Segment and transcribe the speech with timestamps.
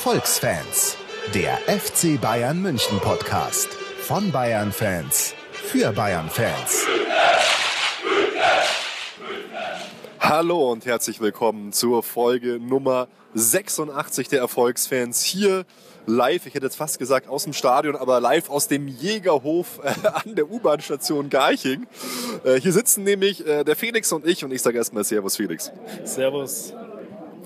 [0.00, 0.96] Erfolgsfans,
[1.34, 3.68] der FC Bayern München Podcast
[4.00, 6.86] von Bayern Fans für Bayern Fans.
[10.18, 15.66] Hallo und herzlich willkommen zur Folge Nummer 86 der Erfolgsfans hier
[16.06, 19.92] live, ich hätte jetzt fast gesagt aus dem Stadion, aber live aus dem Jägerhof äh,
[20.06, 21.86] an der U-Bahn-Station Garching.
[22.42, 25.70] Äh, hier sitzen nämlich äh, der Felix und ich und ich sage erstmal Servus Felix.
[26.04, 26.72] Servus.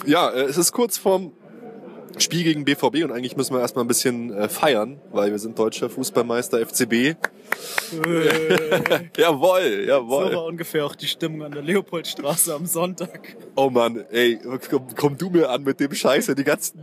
[0.07, 1.33] Ja, es ist kurz vorm
[2.19, 5.59] Spiel gegen BVB und eigentlich müssen wir erstmal ein bisschen äh, feiern, weil wir sind
[5.59, 6.93] deutscher Fußballmeister FCB.
[6.93, 7.17] Äh.
[9.17, 10.31] jawoll, jawoll.
[10.31, 13.37] So war ungefähr auch die Stimmung an der Leopoldstraße am Sonntag.
[13.57, 14.39] Oh Mann, ey,
[14.71, 16.35] komm, komm du mir an mit dem Scheiße.
[16.35, 16.81] Die ganzen,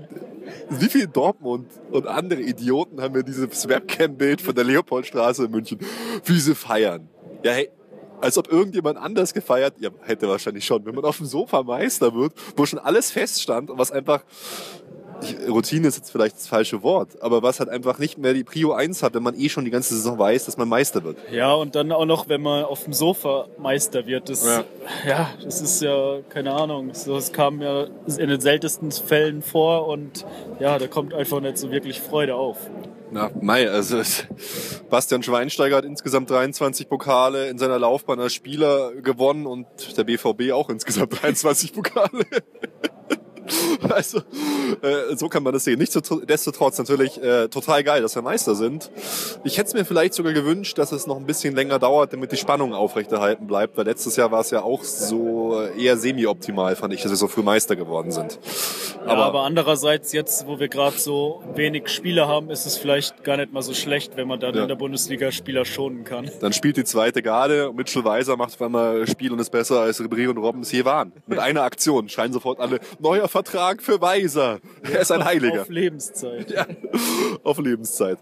[0.69, 5.79] wie viel Dortmund und andere Idioten haben mir dieses Webcam-Bild von der Leopoldstraße in München,
[6.25, 7.09] wie sie feiern.
[7.43, 7.69] Ja, hey,
[8.21, 12.13] als ob irgendjemand anders gefeiert, ja, hätte wahrscheinlich schon, wenn man auf dem Sofa Meister
[12.13, 14.23] wird, wo schon alles feststand und was einfach
[15.47, 18.73] Routine ist jetzt vielleicht das falsche Wort, aber was halt einfach nicht mehr die Prio
[18.73, 21.17] 1 hat, wenn man eh schon die ganze Saison weiß, dass man Meister wird.
[21.31, 24.29] Ja, und dann auch noch, wenn man auf dem Sofa Meister wird.
[24.29, 24.63] Das, ja.
[25.05, 29.87] ja das ist ja, keine Ahnung, so, es kam ja in den seltensten Fällen vor
[29.87, 30.25] und
[30.59, 32.57] ja, da kommt einfach nicht so wirklich Freude auf.
[33.13, 34.01] Na, Mai, also
[34.89, 40.53] Bastian Schweinsteiger hat insgesamt 23 Pokale in seiner Laufbahn als Spieler gewonnen und der BVB
[40.53, 42.25] auch insgesamt 23 Pokale.
[43.89, 45.79] Also, äh, so kann man das sehen.
[45.79, 48.89] Nichtsdestotrotz natürlich äh, total geil, dass wir Meister sind.
[49.43, 52.31] Ich hätte es mir vielleicht sogar gewünscht, dass es noch ein bisschen länger dauert, damit
[52.31, 56.93] die Spannung aufrechterhalten bleibt, weil letztes Jahr war es ja auch so eher semi-optimal, fand
[56.93, 58.39] ich, dass wir so früh Meister geworden sind.
[59.03, 63.23] Aber, ja, aber andererseits jetzt, wo wir gerade so wenig Spieler haben, ist es vielleicht
[63.23, 64.61] gar nicht mal so schlecht, wenn man dann ja.
[64.61, 66.29] in der Bundesliga Spieler schonen kann.
[66.39, 69.81] Dann spielt die zweite Garde und Mitchell Weiser macht auf einmal Spiel und ist besser
[69.81, 71.11] als Ribéry und Robben es hier waren.
[71.27, 73.50] Mit einer Aktion schreien sofort alle, neuer Vertrag
[73.81, 74.59] für Weiser.
[74.83, 75.61] Er ist ein Heiliger.
[75.61, 76.51] Auf Lebenszeit.
[76.51, 76.65] Ja,
[77.43, 78.17] auf Lebenszeit.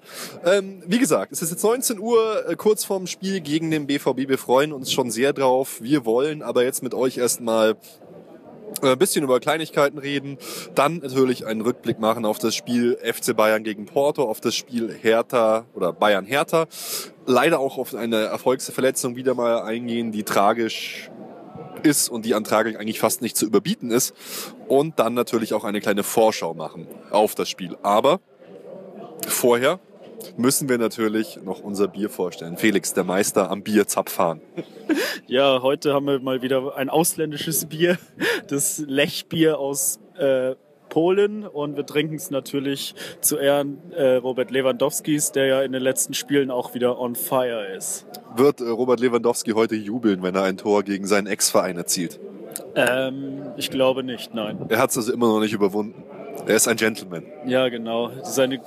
[0.45, 4.27] Ähm, wie gesagt, es ist jetzt 19 Uhr, äh, kurz vorm Spiel gegen den BVB.
[4.27, 5.81] Wir freuen uns schon sehr drauf.
[5.81, 7.77] Wir wollen aber jetzt mit euch erstmal
[8.81, 10.37] ein äh, bisschen über Kleinigkeiten reden,
[10.75, 14.93] dann natürlich einen Rückblick machen auf das Spiel FC Bayern gegen Porto, auf das Spiel
[14.93, 16.67] Hertha oder Bayern Hertha,
[17.25, 21.09] leider auch auf eine Erfolgsverletzung wieder mal eingehen, die tragisch
[21.83, 24.13] ist und die an Tragik eigentlich fast nicht zu überbieten ist
[24.67, 27.77] und dann natürlich auch eine kleine Vorschau machen auf das Spiel.
[27.83, 28.19] Aber
[29.27, 29.79] vorher
[30.37, 32.57] müssen wir natürlich noch unser Bier vorstellen.
[32.57, 34.41] Felix, der Meister am Bierzapfhahn.
[35.27, 37.99] Ja, heute haben wir mal wieder ein ausländisches Bier,
[38.47, 40.55] das Lechbier aus äh,
[40.99, 45.81] Polen und wir trinken es natürlich zu Ehren äh, Robert Lewandowskis, der ja in den
[45.81, 48.05] letzten Spielen auch wieder on fire ist.
[48.35, 52.19] Wird äh, Robert Lewandowski heute jubeln, wenn er ein Tor gegen seinen Ex-Verein erzielt?
[52.75, 54.65] Ähm, ich glaube nicht, nein.
[54.67, 56.03] Er hat es also immer noch nicht überwunden.
[56.45, 57.23] Er ist ein Gentleman.
[57.45, 58.11] Ja, genau.
[58.23, 58.59] Seine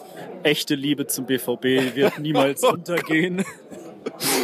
[0.43, 3.45] echte Liebe zum BVB wird niemals untergehen.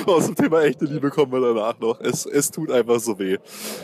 [0.06, 2.00] Aus dem Thema echte Liebe kommen wir danach noch.
[2.00, 3.38] Es, es tut einfach so weh.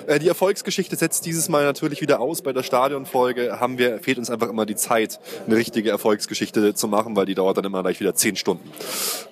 [0.06, 2.42] Äh, die Erfolgsgeschichte setzt dieses Mal natürlich wieder aus.
[2.42, 6.88] Bei der Stadionfolge haben wir, fehlt uns einfach immer die Zeit, eine richtige Erfolgsgeschichte zu
[6.88, 8.70] machen, weil die dauert dann immer gleich wieder zehn Stunden.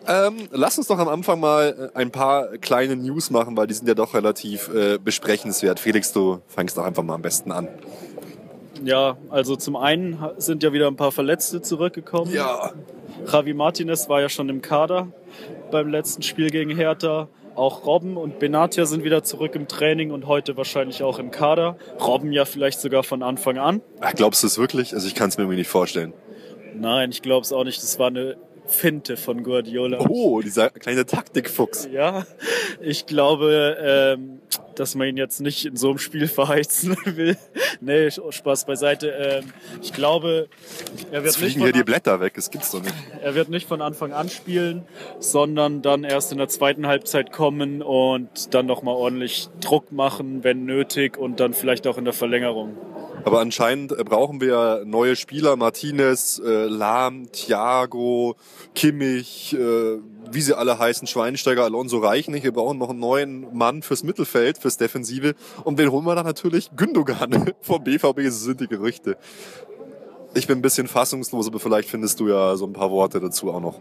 [0.06, 3.74] Ähm, lass uns doch am Anfang mal äh, ein paar kleine News machen, weil die
[3.74, 5.80] sind ja doch relativ äh, besprechenswert.
[5.80, 7.68] Felix, du fängst doch einfach mal am besten an.
[8.84, 12.32] Ja, also zum einen sind ja wieder ein paar Verletzte zurückgekommen.
[12.32, 12.72] Ja.
[13.30, 15.08] Javi Martinez war ja schon im Kader
[15.70, 17.28] beim letzten Spiel gegen Hertha.
[17.54, 21.76] Auch Robben und Benatia sind wieder zurück im Training und heute wahrscheinlich auch im Kader.
[22.00, 23.82] Robben ja vielleicht sogar von Anfang an.
[24.00, 24.94] Ach, glaubst du es wirklich?
[24.94, 26.14] Also ich kann es mir irgendwie nicht vorstellen.
[26.74, 27.82] Nein, ich glaube es auch nicht.
[27.82, 30.06] Das war eine Finte von Guardiola.
[30.08, 31.88] Oh, dieser kleine Taktikfuchs.
[31.92, 32.24] Ja,
[32.80, 33.76] ich glaube,
[34.18, 34.40] ähm,
[34.74, 37.36] dass man ihn jetzt nicht in so einem Spiel verheizen will.
[37.80, 39.08] nee, Spaß beiseite.
[39.10, 39.52] Ähm,
[39.82, 40.48] ich glaube,
[41.10, 41.58] er wird Jetzt nicht.
[41.58, 42.94] hier die Blätter weg, das gibt's doch nicht.
[43.22, 44.82] Er wird nicht von Anfang an spielen,
[45.18, 50.64] sondern dann erst in der zweiten Halbzeit kommen und dann nochmal ordentlich Druck machen, wenn
[50.64, 52.76] nötig und dann vielleicht auch in der Verlängerung.
[53.24, 55.54] Aber anscheinend äh, brauchen wir neue Spieler.
[55.56, 58.34] Martinez, äh, Lahm, Thiago,
[58.74, 59.98] Kimmich, äh,
[60.34, 62.44] wie sie alle heißen, Schweinsteiger, Alonso reichen nicht.
[62.44, 65.34] Wir brauchen noch einen neuen Mann fürs Mittelfeld, fürs Defensive.
[65.64, 66.70] Und wen holen wir dann natürlich?
[66.76, 69.16] Gündogan vom BVB, so sind die Gerüchte.
[70.34, 73.52] Ich bin ein bisschen fassungslos, aber vielleicht findest du ja so ein paar Worte dazu
[73.52, 73.80] auch noch.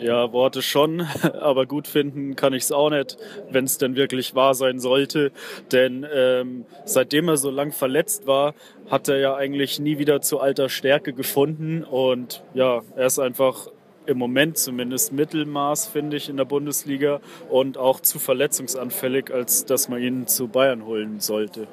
[0.00, 1.00] Ja, Worte schon,
[1.40, 3.16] aber gut finden kann ich es auch nicht,
[3.50, 5.32] wenn es denn wirklich wahr sein sollte.
[5.72, 8.54] Denn ähm, seitdem er so lang verletzt war,
[8.88, 11.82] hat er ja eigentlich nie wieder zu alter Stärke gefunden.
[11.82, 13.68] Und ja, er ist einfach
[14.08, 17.20] im Moment zumindest Mittelmaß, finde ich, in der Bundesliga
[17.50, 21.68] und auch zu verletzungsanfällig, als dass man ihn zu Bayern holen sollte.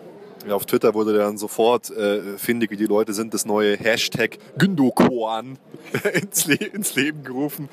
[0.46, 4.38] Ja, auf Twitter wurde dann sofort äh, findig, wie die Leute sind, das neue Hashtag
[4.60, 5.58] Gündokoan
[6.14, 7.70] ins, Le ins Leben gerufen.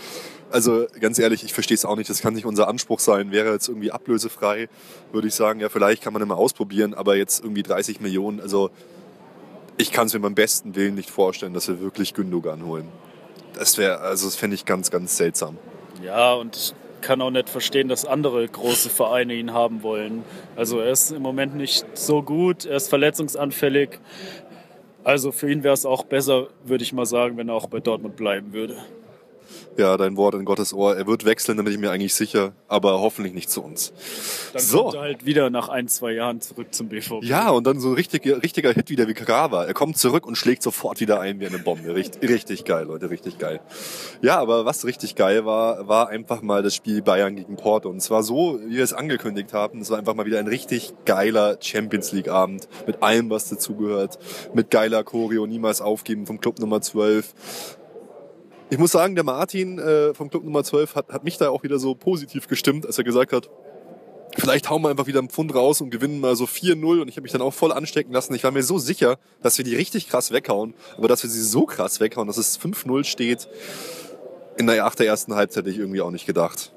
[0.50, 2.08] Also ganz ehrlich, ich verstehe es auch nicht.
[2.08, 3.32] Das kann nicht unser Anspruch sein.
[3.32, 4.69] Wäre jetzt irgendwie ablösefrei,
[5.11, 8.41] würde ich sagen, ja, vielleicht kann man immer ausprobieren, aber jetzt irgendwie 30 Millionen.
[8.41, 8.70] Also
[9.76, 12.88] ich kann es mir beim besten Willen nicht vorstellen, dass wir wirklich Gündogan holen.
[13.55, 15.59] Das wäre, also das fände ich ganz, ganz seltsam.
[16.03, 20.25] Ja, und ich kann auch nicht verstehen, dass andere große Vereine ihn haben wollen.
[20.57, 23.99] Also er ist im Moment nicht so gut, er ist verletzungsanfällig.
[25.05, 27.81] Also für ihn wäre es auch besser, würde ich mal sagen, wenn er auch bei
[27.81, 28.77] Dortmund bleiben würde.
[29.79, 30.97] Ja, dein Wort in Gottes Ohr.
[30.97, 33.93] Er wird wechseln, da bin ich mir eigentlich sicher, aber hoffentlich nicht zu uns.
[34.53, 34.83] Dann so.
[34.83, 37.23] kommt er halt wieder nach ein, zwei Jahren zurück zum BVB.
[37.25, 39.65] Ja, und dann so ein richtiger, richtiger Hit wieder wie Grava.
[39.65, 41.95] Er kommt zurück und schlägt sofort wieder ein wie eine Bombe.
[41.95, 43.61] Richtig, richtig geil, Leute, richtig geil.
[44.21, 47.89] Ja, aber was richtig geil war, war einfach mal das Spiel Bayern gegen Porto.
[47.89, 49.81] Und zwar so, wie wir es angekündigt haben.
[49.81, 52.69] Es war einfach mal wieder ein richtig geiler Champions League Abend.
[52.87, 54.19] Mit allem, was dazugehört.
[54.53, 57.35] Mit geiler Choreo, niemals aufgeben vom Club Nummer 12
[58.73, 61.63] ich muss sagen, der Martin äh, vom Club Nummer 12 hat, hat mich da auch
[61.63, 63.51] wieder so positiv gestimmt, als er gesagt hat,
[64.39, 67.17] vielleicht hauen wir einfach wieder einen Pfund raus und gewinnen mal so 4-0 und ich
[67.17, 68.35] habe mich dann auch voll anstecken lassen.
[68.35, 71.43] Ich war mir so sicher, dass wir die richtig krass weghauen, aber dass wir sie
[71.43, 73.47] so krass weghauen, dass es 5-0 steht,
[74.57, 76.73] in der, nach der ersten Halbzeit hätte ich irgendwie auch nicht gedacht.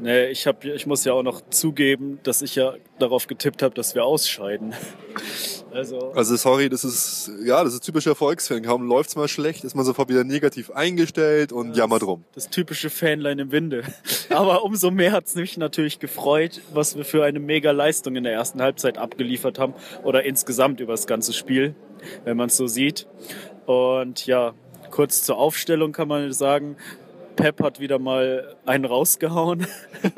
[0.00, 3.76] Nee, ich, hab, ich muss ja auch noch zugeben, dass ich ja darauf getippt habe,
[3.76, 4.74] dass wir ausscheiden.
[5.72, 8.62] Also, also sorry, das ist ja das ist typischer Erfolgsfan.
[8.62, 12.24] Kaum läuft's mal schlecht, ist man sofort wieder negativ eingestellt und jammert rum.
[12.34, 13.84] Das typische Fanlein im Winde.
[14.30, 18.32] Aber umso mehr hat's mich natürlich gefreut, was wir für eine mega Leistung in der
[18.32, 21.74] ersten Halbzeit abgeliefert haben oder insgesamt über das ganze Spiel,
[22.24, 23.06] wenn man es so sieht.
[23.66, 24.54] Und ja,
[24.90, 26.76] kurz zur Aufstellung kann man sagen,
[27.36, 29.66] Pep hat wieder mal einen rausgehauen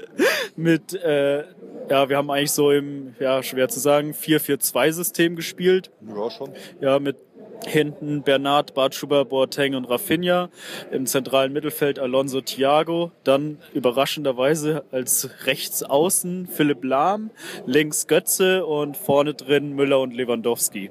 [0.56, 1.44] mit, äh,
[1.90, 5.90] ja, wir haben eigentlich so im, ja, schwer zu sagen, 4-4-2-System gespielt.
[6.06, 6.50] Ja, schon.
[6.80, 7.16] Ja, mit
[7.66, 10.50] hinten Bernard, Bartschuber, Boateng und Rafinha.
[10.90, 13.12] Im zentralen Mittelfeld Alonso Thiago.
[13.24, 17.30] Dann überraschenderweise als Rechtsaußen Philipp Lahm.
[17.66, 20.90] Links Götze und vorne drin Müller und Lewandowski.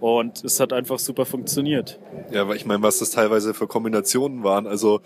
[0.00, 1.98] Und es hat einfach super funktioniert.
[2.30, 4.66] Ja, weil ich meine, was das teilweise für Kombinationen waren.
[4.66, 5.00] Also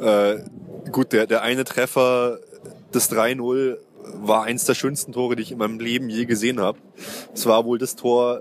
[0.00, 0.36] äh,
[0.92, 2.38] gut, der, der eine Treffer,
[2.92, 3.78] das 3-0,
[4.14, 6.78] war eins der schönsten Tore, die ich in meinem Leben je gesehen habe.
[7.34, 8.40] Es war wohl das Tor,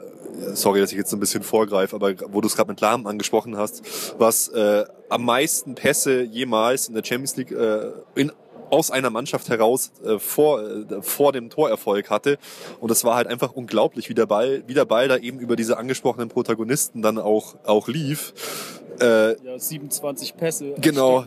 [0.54, 3.58] sorry, dass ich jetzt ein bisschen vorgreife, aber wo du es gerade mit Lahm angesprochen
[3.58, 3.84] hast,
[4.20, 8.32] was äh, am meisten Pässe jemals in der Champions League äh, in
[8.76, 12.38] aus einer Mannschaft heraus äh, vor, äh, vor dem Torerfolg hatte.
[12.82, 15.56] Und es war halt einfach unglaublich, wie der Ball, wie der Ball da eben über
[15.56, 18.34] diese angesprochenen Protagonisten dann auch, auch lief.
[19.00, 21.26] Äh, ja, 27 Pässe genau,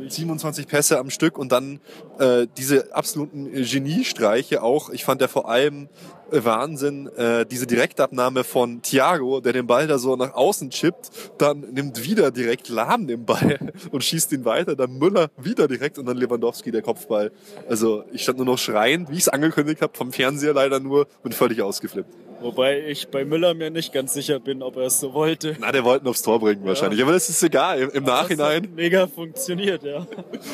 [0.00, 0.14] ich.
[0.14, 1.80] 27 Pässe am Stück und dann
[2.18, 4.90] äh, diese absoluten Geniestreiche auch.
[4.90, 5.88] Ich fand ja vor allem
[6.30, 7.08] Wahnsinn.
[7.16, 12.04] Äh, diese Direktabnahme von Thiago, der den Ball da so nach außen chippt, dann nimmt
[12.04, 13.58] wieder direkt Lahm den Ball
[13.90, 17.32] und schießt ihn weiter, dann Müller wieder direkt und dann Lewandowski der Kopfball.
[17.68, 21.06] Also ich stand nur noch schreiend, wie ich es angekündigt habe, vom Fernseher leider nur,
[21.22, 22.12] bin völlig ausgeflippt.
[22.40, 25.56] Wobei ich bei Müller mir nicht ganz sicher bin, ob er es so wollte.
[25.58, 27.00] Na, der wollte ihn aufs Tor bringen wahrscheinlich.
[27.00, 27.04] Ja.
[27.04, 27.80] Aber das ist egal.
[27.80, 28.62] Im, im Nachhinein.
[28.62, 30.06] Das hat mega funktioniert, ja.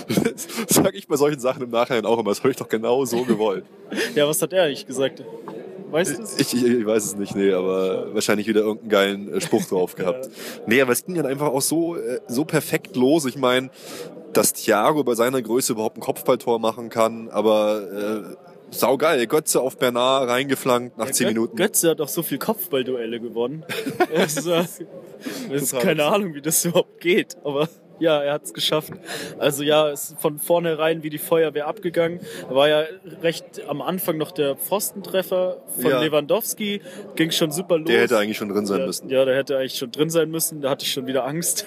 [0.08, 2.30] das sag ich bei solchen Sachen im Nachhinein auch immer.
[2.30, 3.64] Das habe ich doch genau so gewollt.
[4.14, 5.22] ja, was hat er eigentlich gesagt?
[5.94, 9.40] Weißt du ich, ich, ich, weiß es nicht, nee, aber wahrscheinlich wieder irgendeinen geilen äh,
[9.40, 10.26] Spruch drauf gehabt.
[10.26, 10.32] ja.
[10.66, 13.26] Nee, aber es ging dann einfach auch so, äh, so perfekt los.
[13.26, 13.70] Ich meine,
[14.32, 19.24] dass Thiago bei seiner Größe überhaupt ein Kopfballtor machen kann, aber äh, saugeil.
[19.28, 21.54] Götze auf Bernard reingeflankt nach ja, 10 Minuten.
[21.54, 23.64] Götze hat auch so viel Kopfballduelle gewonnen.
[24.12, 24.80] das ist, das
[25.48, 28.92] ist keine Ahnung, wie das überhaupt geht, aber ja, er hat es geschafft.
[29.38, 32.20] Also ja, ist von vornherein wie die Feuerwehr abgegangen.
[32.48, 32.84] War ja
[33.22, 36.00] recht am Anfang noch der Pfostentreffer von ja.
[36.00, 36.80] Lewandowski.
[37.16, 37.86] Ging schon super los.
[37.86, 39.08] Der hätte eigentlich schon drin sein ja, müssen.
[39.08, 40.60] Ja, der hätte eigentlich schon drin sein müssen.
[40.60, 41.66] Da hatte ich schon wieder Angst.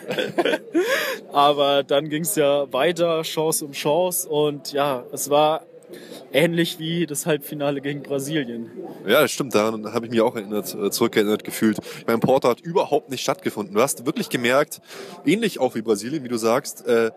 [1.31, 4.27] Aber dann ging es ja weiter, Chance um Chance.
[4.27, 5.65] Und ja, es war
[6.31, 8.71] ähnlich wie das Halbfinale gegen Brasilien.
[9.05, 11.77] Ja, das stimmt, daran habe ich mich auch erinnert, äh, zurückerinnert gefühlt.
[12.05, 13.75] Mein Porto hat überhaupt nicht stattgefunden.
[13.75, 14.81] Du hast wirklich gemerkt,
[15.25, 17.11] ähnlich auch wie Brasilien, wie du sagst, äh,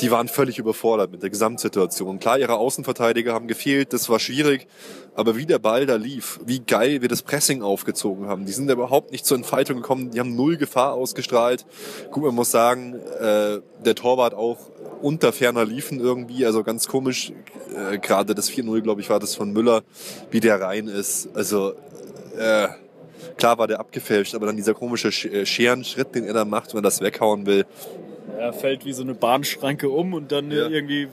[0.00, 2.18] die waren völlig überfordert mit der Gesamtsituation.
[2.20, 4.66] Klar, ihre Außenverteidiger haben gefehlt, das war schwierig,
[5.14, 8.70] aber wie der Ball da lief, wie geil wir das Pressing aufgezogen haben, die sind
[8.70, 11.66] überhaupt nicht zur Entfaltung gekommen, die haben null Gefahr ausgestrahlt.
[12.10, 14.58] Gut, man muss sagen, äh, der Torwart auch
[15.02, 17.32] unter ferner liefen irgendwie, also ganz komisch,
[17.74, 19.82] äh, gerade das 4-0, glaube ich, war das von Müller,
[20.30, 21.28] wie der rein ist.
[21.34, 21.74] Also
[22.38, 22.68] äh,
[23.36, 26.80] klar war der abgefälscht, aber dann dieser komische äh, Scherenschritt, den er da macht, wenn
[26.80, 27.66] er das weghauen will,
[28.38, 30.68] er fällt wie so eine Bahnschranke um und dann ja.
[30.68, 31.08] irgendwie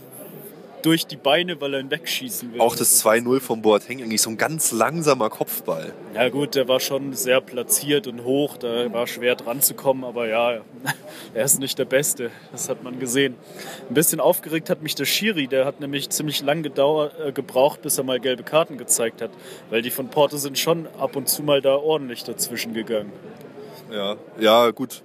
[0.88, 2.62] durch die Beine, weil er ihn wegschießen will.
[2.62, 5.92] Auch das 2-0 vom Boateng, eigentlich so ein ganz langsamer Kopfball.
[6.16, 10.06] Ja gut, der war schon sehr platziert und hoch, da war schwer dran zu kommen,
[10.06, 10.62] aber ja,
[11.34, 13.36] er ist nicht der Beste, das hat man gesehen.
[13.90, 17.82] Ein bisschen aufgeregt hat mich der Schiri, der hat nämlich ziemlich lang gedauert, äh, gebraucht,
[17.82, 19.32] bis er mal gelbe Karten gezeigt hat,
[19.70, 23.12] weil die von Porto sind schon ab und zu mal da ordentlich dazwischen gegangen.
[23.92, 25.04] Ja, ja gut.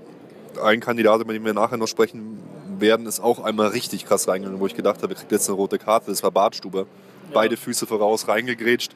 [0.63, 2.39] Ein Kandidat, über den wir nachher noch sprechen
[2.83, 5.57] werden, ist auch einmal richtig krass reingegangen, wo ich gedacht habe, er kriegt jetzt eine
[5.57, 6.11] rote Karte.
[6.11, 6.87] Das war Bartstuber.
[7.33, 8.93] Beide Füße voraus reingegrätscht.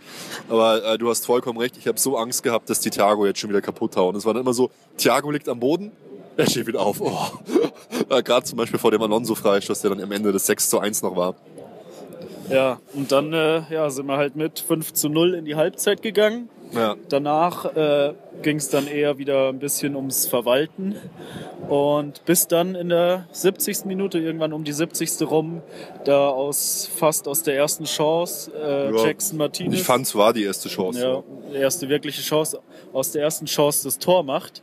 [0.50, 1.78] Aber äh, du hast vollkommen recht.
[1.78, 4.14] Ich habe so Angst gehabt, dass die Thiago jetzt schon wieder kaputt hauen.
[4.14, 5.92] Es war dann immer so, Thiago liegt am Boden,
[6.36, 7.00] er steht wieder auf.
[7.00, 7.30] Oh.
[8.22, 11.16] Gerade zum Beispiel vor dem Alonso-Freistoß, der dann am Ende des 6 zu 1 noch
[11.16, 11.34] war.
[12.50, 16.02] Ja, und dann äh, ja, sind wir halt mit 5 zu 0 in die Halbzeit
[16.02, 16.48] gegangen.
[16.72, 16.96] Ja.
[17.08, 20.96] Danach äh, ging es dann eher wieder ein bisschen ums Verwalten.
[21.68, 23.84] Und bis dann in der 70.
[23.86, 25.22] Minute, irgendwann um die 70.
[25.22, 25.62] rum,
[26.04, 29.04] da aus fast aus der ersten Chance, äh, Ja.
[29.06, 29.74] Jackson Martinez.
[29.74, 31.00] Ich fand, es war die erste Chance.
[31.00, 32.60] ja, die erste wirkliche Chance,
[32.92, 34.62] aus der ersten Chance das Tor macht.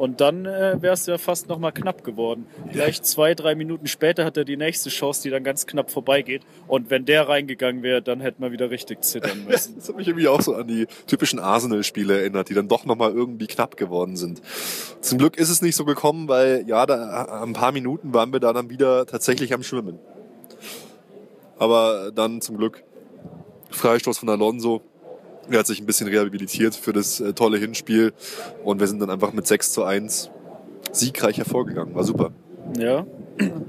[0.00, 2.46] Und dann äh, wäre es ja fast noch mal knapp geworden.
[2.72, 6.40] Gleich zwei, drei Minuten später hat er die nächste Chance, die dann ganz knapp vorbeigeht.
[6.66, 9.74] Und wenn der reingegangen wäre, dann hätte man wieder richtig zittern müssen.
[9.76, 13.12] Das hat mich irgendwie auch so an die typischen Arsenal-Spiele erinnert, die dann doch nochmal
[13.12, 14.40] irgendwie knapp geworden sind.
[15.02, 18.40] Zum Glück ist es nicht so gekommen, weil ja, da, ein paar Minuten waren wir
[18.40, 19.98] da dann wieder tatsächlich am Schwimmen.
[21.58, 22.84] Aber dann zum Glück
[23.68, 24.80] Freistoß von Alonso.
[25.48, 28.12] Er hat sich ein bisschen rehabilitiert für das äh, tolle Hinspiel
[28.64, 30.30] und wir sind dann einfach mit 6 zu 1
[30.92, 31.94] siegreich hervorgegangen.
[31.94, 32.32] War super.
[32.76, 33.06] ja,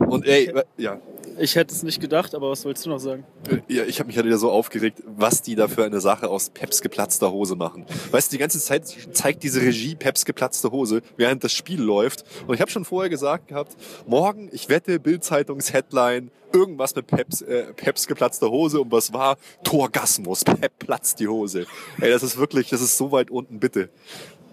[0.07, 0.99] Und ey, äh, ja,
[1.41, 3.23] ich hätte es nicht gedacht, aber was willst du noch sagen?
[3.67, 6.49] Ja, ich habe mich halt wieder so aufgeregt, was die da für eine Sache aus
[6.49, 7.85] Peps geplatzter Hose machen.
[8.11, 12.25] Weißt du, die ganze Zeit zeigt diese Regie Peps geplatzte Hose, während das Spiel läuft.
[12.47, 13.75] Und ich habe schon vorher gesagt gehabt,
[14.05, 18.81] morgen, ich wette, Bild-Zeitungs-Headline, irgendwas mit Peps, äh, Peps geplatzter Hose.
[18.81, 19.37] Und was war?
[19.63, 20.43] Torgasmus.
[20.43, 21.65] Pep platzt die Hose.
[21.99, 23.89] Ey, das ist wirklich, das ist so weit unten, bitte.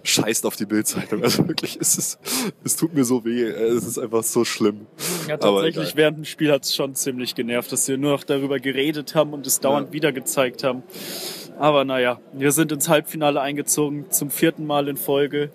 [0.02, 1.22] Scheißt auf die Bildzeitung.
[1.22, 2.18] Also wirklich, es ist,
[2.64, 3.42] es tut mir so weh.
[3.44, 4.86] Es ist einfach so schlimm.
[5.26, 8.58] Ja, tatsächlich während dem Spiel hat es schon ziemlich genervt, dass wir nur noch darüber
[8.60, 9.92] geredet haben und es dauernd Ja.
[9.92, 10.82] wieder gezeigt haben.
[11.58, 15.50] Aber naja, wir sind ins Halbfinale eingezogen, zum vierten Mal in Folge.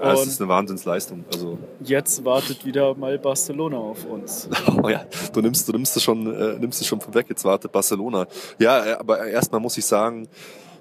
[0.00, 1.24] Ja, es ist eine Wahnsinnsleistung.
[1.32, 4.48] Also jetzt wartet wieder mal Barcelona auf uns.
[4.82, 7.26] Oh ja, du nimmst, du nimmst es schon, äh, nimmst es schon vorweg.
[7.28, 8.26] Jetzt wartet Barcelona.
[8.60, 10.28] Ja, äh, aber erstmal muss ich sagen,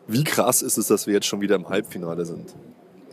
[0.07, 2.53] wie krass ist es, dass wir jetzt schon wieder im Halbfinale sind.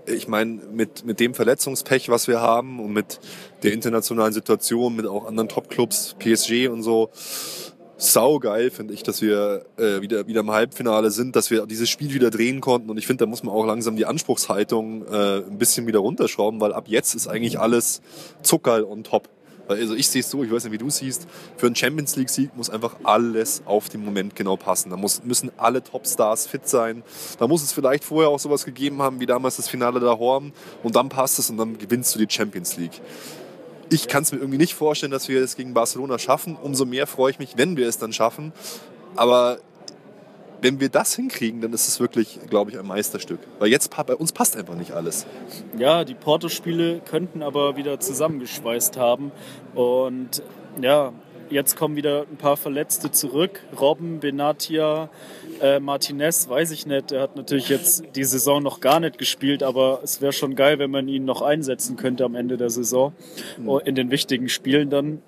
[0.06, 3.20] Ich meine, mit, mit dem Verletzungspech, was wir haben und mit
[3.62, 7.10] der internationalen Situation, mit auch anderen Topclubs, PSG und so,
[7.96, 12.12] saugeil finde ich, dass wir äh, wieder, wieder im Halbfinale sind, dass wir dieses Spiel
[12.12, 12.90] wieder drehen konnten.
[12.90, 16.60] Und ich finde, da muss man auch langsam die Anspruchshaltung äh, ein bisschen wieder runterschrauben,
[16.60, 18.02] weil ab jetzt ist eigentlich alles
[18.42, 19.28] Zuckerl und top.
[19.68, 22.54] Also ich sehe es so, ich weiß nicht, wie du siehst, für einen Champions League-Sieg
[22.56, 24.90] muss einfach alles auf den Moment genau passen.
[24.90, 27.02] Da muss, müssen alle Topstars fit sein.
[27.38, 30.52] Da muss es vielleicht vorher auch sowas gegeben haben, wie damals das Finale der Horn.
[30.82, 33.00] Und dann passt es und dann gewinnst du die Champions League.
[33.90, 36.56] Ich kann es mir irgendwie nicht vorstellen, dass wir es gegen Barcelona schaffen.
[36.56, 38.52] Umso mehr freue ich mich, wenn wir es dann schaffen.
[39.16, 39.58] Aber
[40.64, 43.38] wenn wir das hinkriegen, dann ist es wirklich, glaube ich, ein Meisterstück.
[43.58, 45.26] Weil jetzt bei uns passt einfach nicht alles.
[45.76, 49.30] Ja, die Porto-Spiele könnten aber wieder zusammengeschweißt haben.
[49.74, 50.42] Und
[50.80, 51.12] ja,
[51.50, 53.60] jetzt kommen wieder ein paar Verletzte zurück.
[53.78, 55.10] Robben, Benatia,
[55.60, 57.12] äh, Martinez, weiß ich nicht.
[57.12, 60.78] Er hat natürlich jetzt die Saison noch gar nicht gespielt, aber es wäre schon geil,
[60.78, 63.12] wenn man ihn noch einsetzen könnte am Ende der Saison.
[63.66, 65.20] Oh, In den wichtigen Spielen dann.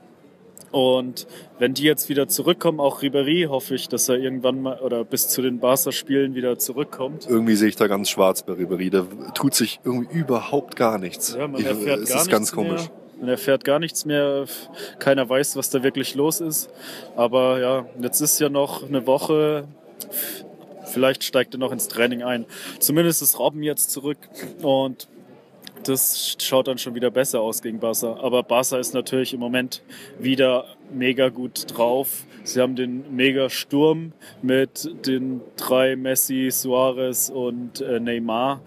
[0.72, 1.26] Und
[1.58, 5.28] wenn die jetzt wieder zurückkommen, auch Ribéry, hoffe ich, dass er irgendwann mal oder bis
[5.28, 7.26] zu den Barca-Spielen wieder zurückkommt.
[7.28, 8.90] Irgendwie sehe ich da ganz schwarz bei Ribéry.
[8.90, 11.34] Da tut sich irgendwie überhaupt gar nichts.
[11.38, 12.82] Ja, man Ich- erfährt es gar ist ganz nichts komisch.
[12.82, 12.90] Mehr.
[13.20, 14.44] Man erfährt gar nichts mehr.
[14.98, 16.68] Keiner weiß, was da wirklich los ist.
[17.16, 19.64] Aber ja, jetzt ist ja noch eine Woche.
[20.84, 22.44] Vielleicht steigt er noch ins Training ein.
[22.78, 24.18] Zumindest ist Robben jetzt zurück
[24.62, 25.08] und
[25.88, 28.16] das schaut dann schon wieder besser aus gegen Barca.
[28.20, 29.82] Aber Barca ist natürlich im Moment
[30.18, 32.24] wieder mega gut drauf.
[32.44, 34.12] Sie haben den mega Sturm
[34.42, 38.62] mit den drei Messi, Suarez und äh, Neymar.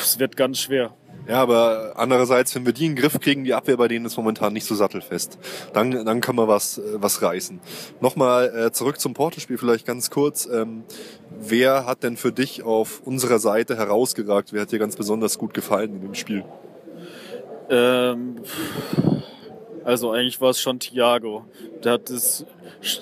[0.00, 0.94] Es wird ganz schwer.
[1.30, 4.16] Ja, aber andererseits, wenn wir die in den Griff kriegen, die Abwehr bei denen ist
[4.16, 5.38] momentan nicht so sattelfest.
[5.72, 7.60] Dann, dann können wir was, äh, was reißen.
[8.00, 10.46] Nochmal äh, zurück zum Porto-Spiel vielleicht ganz kurz.
[10.52, 10.82] Ähm,
[11.30, 14.52] wer hat denn für dich auf unserer Seite herausgeragt?
[14.52, 16.44] Wer hat dir ganz besonders gut gefallen in dem Spiel?
[17.68, 18.40] Ähm,
[19.84, 21.44] also eigentlich war es schon Thiago.
[21.84, 22.44] Der hat es,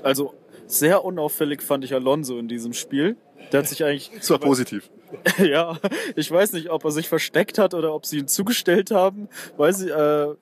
[0.02, 0.34] also
[0.66, 3.16] sehr unauffällig fand ich Alonso in diesem Spiel.
[3.52, 4.90] Der hat sich eigentlich, Das war positiv.
[5.38, 5.78] ja,
[6.16, 9.28] ich weiß nicht, ob er sich versteckt hat oder ob sie ihn zugestellt haben.
[9.56, 10.34] Weiß ich, äh,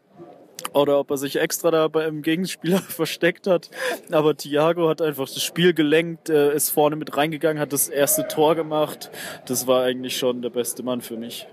[0.73, 3.71] oder ob er sich extra da beim Gegenspieler versteckt hat.
[4.11, 8.29] Aber Thiago hat einfach das Spiel gelenkt, äh, ist vorne mit reingegangen, hat das erste
[8.29, 9.11] Tor gemacht.
[9.47, 11.47] Das war eigentlich schon der beste Mann für mich.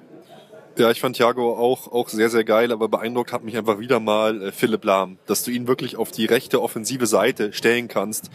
[0.78, 4.00] Ja, ich fand Thiago auch, auch sehr, sehr geil, aber beeindruckt hat mich einfach wieder
[4.00, 8.32] mal äh, Philipp Lahm, dass du ihn wirklich auf die rechte offensive Seite stellen kannst.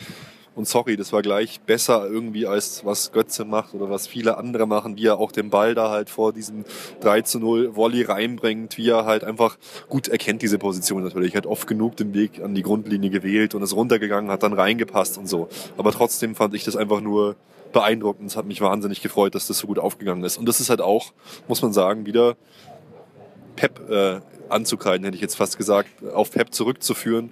[0.59, 4.67] Und sorry, das war gleich besser irgendwie als was Götze macht oder was viele andere
[4.67, 6.65] machen, wie er auch den Ball da halt vor diesem
[6.99, 9.57] 3 zu 0 Volley reinbringt, wie er halt einfach
[9.89, 11.37] gut erkennt diese Position natürlich.
[11.37, 15.17] Hat oft genug den Weg an die Grundlinie gewählt und ist runtergegangen, hat dann reingepasst
[15.17, 15.49] und so.
[15.77, 17.37] Aber trotzdem fand ich das einfach nur
[17.73, 18.29] beeindruckend.
[18.29, 20.39] Es hat mich wahnsinnig gefreut, dass das so gut aufgegangen ist.
[20.39, 21.13] Und das ist halt auch,
[21.47, 22.37] muss man sagen, wieder
[23.55, 27.31] Pep äh, anzukreiden, hätte ich jetzt fast gesagt, auf Pep zurückzuführen.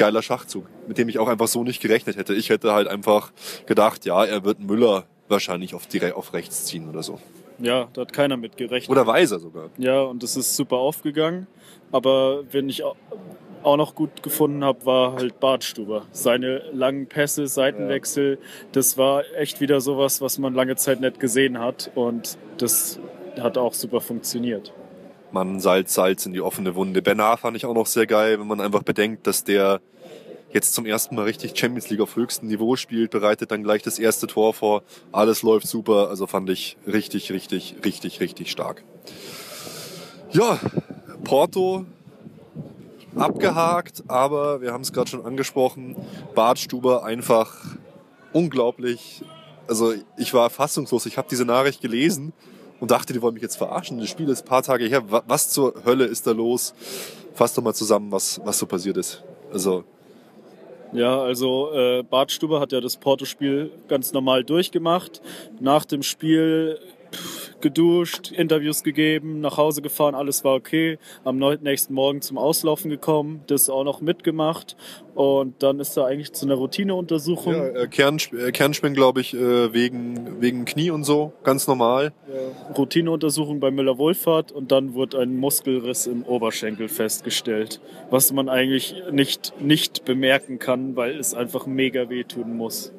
[0.00, 2.32] Geiler Schachzug, mit dem ich auch einfach so nicht gerechnet hätte.
[2.32, 3.32] Ich hätte halt einfach
[3.66, 7.20] gedacht, ja, er wird Müller wahrscheinlich auf, direkt auf rechts ziehen oder so.
[7.58, 8.88] Ja, da hat keiner mit gerechnet.
[8.88, 9.68] Oder Weiser sogar.
[9.76, 11.46] Ja, und das ist super aufgegangen.
[11.92, 16.06] Aber wenn ich auch noch gut gefunden habe, war halt Bartstuber.
[16.12, 18.46] Seine langen Pässe, Seitenwechsel, ja.
[18.72, 21.90] das war echt wieder sowas, was man lange Zeit nicht gesehen hat.
[21.94, 22.98] Und das
[23.38, 24.72] hat auch super funktioniert.
[25.32, 27.02] Man Salz, Salz in die offene Wunde.
[27.02, 29.80] Bernard fand ich auch noch sehr geil, wenn man einfach bedenkt, dass der
[30.52, 33.98] jetzt zum ersten Mal richtig Champions League auf höchstem Niveau spielt, bereitet dann gleich das
[33.98, 34.82] erste Tor vor.
[35.12, 36.08] Alles läuft super.
[36.08, 38.82] Also fand ich richtig, richtig, richtig, richtig stark.
[40.32, 40.58] Ja,
[41.24, 41.86] Porto
[43.16, 45.96] abgehakt, aber wir haben es gerade schon angesprochen,
[46.34, 47.56] Bartstuber einfach
[48.32, 49.22] unglaublich.
[49.66, 51.06] Also ich war fassungslos.
[51.06, 52.32] Ich habe diese Nachricht gelesen
[52.80, 53.98] und dachte, die wollen mich jetzt verarschen.
[53.98, 55.02] Das Spiel ist ein paar Tage her.
[55.26, 56.74] Was zur Hölle ist da los?
[57.34, 59.22] Fass doch mal zusammen, was, was so passiert ist.
[59.52, 59.84] Also
[60.92, 65.22] ja, also äh, Bart Stuber hat ja das Porto-Spiel ganz normal durchgemacht.
[65.60, 66.80] Nach dem Spiel
[67.60, 70.98] geduscht, Interviews gegeben, nach Hause gefahren, alles war okay.
[71.24, 74.76] Am nächsten Morgen zum Auslaufen gekommen, das auch noch mitgemacht
[75.14, 77.54] und dann ist er eigentlich zu einer Routineuntersuchung.
[77.54, 82.12] Ja, äh, Kernsp äh, Kernspinnen, glaube ich, äh, wegen, wegen Knie und so, ganz normal.
[82.28, 82.74] Ja.
[82.74, 87.80] Routineuntersuchung bei Müller-Wohlfahrt und dann wurde ein Muskelriss im Oberschenkel festgestellt,
[88.10, 92.92] was man eigentlich nicht, nicht bemerken kann, weil es einfach mega wehtun muss.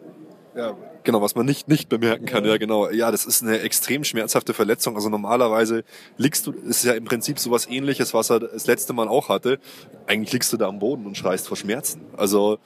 [0.55, 2.51] Ja, genau, was man nicht, nicht bemerken kann, ja.
[2.51, 2.89] ja genau.
[2.89, 4.95] Ja, das ist eine extrem schmerzhafte Verletzung.
[4.95, 5.83] Also normalerweise
[6.17, 9.59] liegst du, ist ja im Prinzip sowas ähnliches, was er das letzte Mal auch hatte.
[10.07, 12.01] Eigentlich liegst du da am Boden und schreist vor Schmerzen.
[12.15, 12.59] Also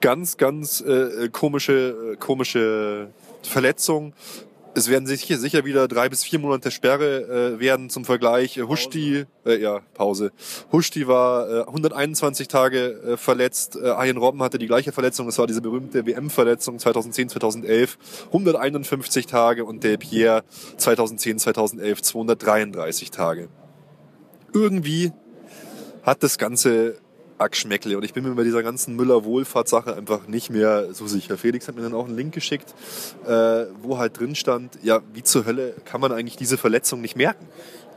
[0.00, 3.08] ganz, ganz äh, komische, komische
[3.42, 4.12] Verletzung.
[4.78, 8.60] Es werden sicher, sicher wieder drei bis vier Monate Sperre äh, werden zum Vergleich.
[8.60, 10.30] Huschti, äh, ja, Pause.
[10.70, 13.74] Huschti war äh, 121 Tage äh, verletzt.
[13.74, 15.26] Äh, Arjen Robben hatte die gleiche Verletzung.
[15.26, 17.98] Das war diese berühmte WM-Verletzung 2010, 2011.
[18.26, 20.44] 151 Tage und Del Pierre
[20.76, 23.48] 2010, 2011 233 Tage.
[24.54, 25.10] Irgendwie
[26.04, 27.00] hat das Ganze
[27.38, 27.96] Ackschmeckle.
[27.96, 31.38] Und ich bin mir bei dieser ganzen Müller-Wohlfahrt-Sache einfach nicht mehr so sicher.
[31.38, 32.74] Felix hat mir dann auch einen Link geschickt,
[33.26, 37.16] äh, wo halt drin stand, ja, wie zur Hölle kann man eigentlich diese Verletzung nicht
[37.16, 37.46] merken?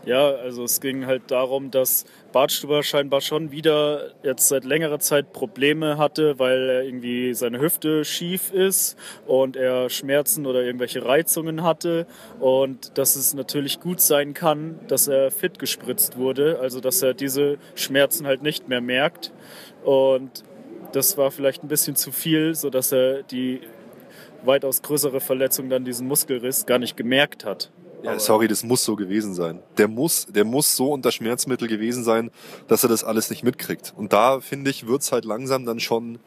[0.03, 5.31] Ja, also es ging halt darum, dass Bartstuber scheinbar schon wieder jetzt seit längerer Zeit
[5.31, 12.07] Probleme hatte, weil irgendwie seine Hüfte schief ist und er Schmerzen oder irgendwelche Reizungen hatte
[12.39, 17.13] und dass es natürlich gut sein kann, dass er fit gespritzt wurde, also dass er
[17.13, 19.31] diese Schmerzen halt nicht mehr merkt
[19.83, 20.43] und
[20.93, 23.61] das war vielleicht ein bisschen zu viel, sodass er die
[24.43, 27.69] weitaus größere Verletzung dann diesen Muskelriss gar nicht gemerkt hat.
[28.03, 29.59] Ja, sorry, das muss so gewesen sein.
[29.77, 32.31] Der muss, der muss so unter Schmerzmittel gewesen sein,
[32.67, 33.93] dass er das alles nicht mitkriegt.
[33.95, 36.19] Und da, finde ich, wird's halt langsam dann schon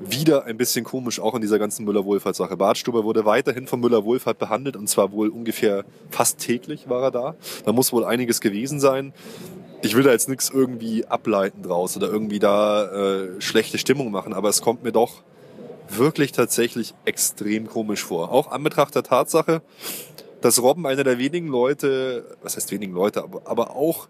[0.00, 2.56] wieder ein bisschen komisch, auch in dieser ganzen Müller-Wohlfahrt-Sache.
[2.56, 7.34] Bartstuber wurde weiterhin von Müller-Wohlfahrt behandelt und zwar wohl ungefähr fast täglich war er da.
[7.64, 9.14] Da muss wohl einiges gewesen sein.
[9.82, 14.34] Ich will da jetzt nichts irgendwie ableiten draus oder irgendwie da äh, schlechte Stimmung machen,
[14.34, 15.22] aber es kommt mir doch
[15.88, 18.32] wirklich tatsächlich extrem komisch vor.
[18.32, 19.62] Auch an Betracht der Tatsache,
[20.46, 24.06] dass Robben einer der wenigen Leute, was heißt wenigen Leute, aber, aber auch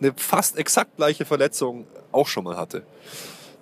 [0.00, 2.82] eine fast exakt gleiche Verletzung auch schon mal hatte.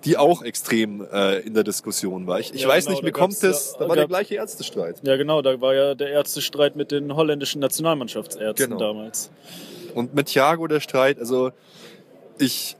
[0.03, 2.39] Die auch extrem äh, in der Diskussion war.
[2.39, 4.99] Ich, ich ja, weiß genau, nicht, mir kommt es, da, da war der gleiche Ärztestreit.
[5.03, 8.79] Ja, genau, da war ja der Ärztestreit mit den holländischen Nationalmannschaftsärzten genau.
[8.79, 9.29] damals.
[9.93, 11.51] Und mit Thiago der Streit, also
[12.39, 12.77] ich,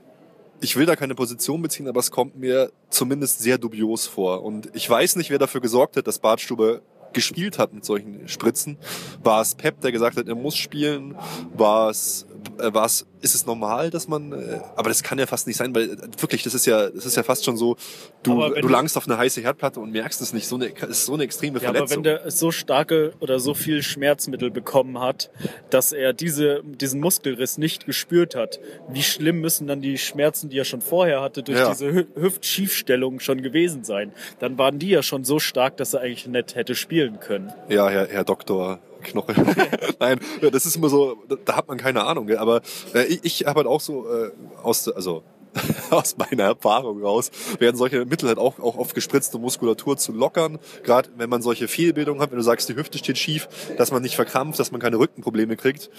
[0.61, 4.43] ich will da keine Position beziehen, aber es kommt mir zumindest sehr dubios vor.
[4.43, 6.81] Und ich weiß nicht, wer dafür gesorgt hat, dass Bartstube
[7.17, 8.77] gespielt hat mit solchen Spritzen.
[9.23, 11.15] War es Pep, der gesagt hat, er muss spielen?
[11.55, 12.27] War es
[12.59, 15.57] äh, war es, ist es normal, dass man, äh, aber das kann ja fast nicht
[15.57, 17.75] sein, weil äh, wirklich, das ist ja, das ist ja fast schon so,
[18.23, 21.13] du, du langst auf eine heiße Herdplatte und merkst es nicht, so eine, ist so
[21.13, 21.97] eine extreme Ja, aber Verletzung.
[21.97, 25.29] wenn der so starke oder so viel Schmerzmittel bekommen hat,
[25.69, 30.57] dass er diese, diesen Muskelriss nicht gespürt hat, wie schlimm müssen dann die Schmerzen, die
[30.59, 31.69] er schon vorher hatte, durch Ja.
[31.69, 34.11] diese Hü Hüftschiefstellung schon gewesen sein?
[34.39, 37.51] Dann waren die ja schon so stark, dass er eigentlich nicht hätte spielen können.
[37.69, 39.33] Ja, Herr, Herr Doktor Knoche.
[39.99, 40.19] Nein,
[40.51, 42.27] das ist immer so, da, hat man keine Ahnung.
[42.27, 42.37] Gell?
[42.37, 42.61] Aber
[42.93, 44.31] äh, ich, ich habe halt auch so äh,
[44.63, 45.23] aus, also
[45.89, 50.11] aus meiner Erfahrung raus, werden solche Mittel halt auch, auch oft gespritzt, um Muskulatur zu
[50.11, 50.59] lockern.
[50.83, 54.01] Gerade wenn man solche Fehlbildungen hat, wenn du sagst, die Hüfte steht schief, dass man
[54.01, 55.89] nicht verkrampft, dass man keine Rückenprobleme kriegt.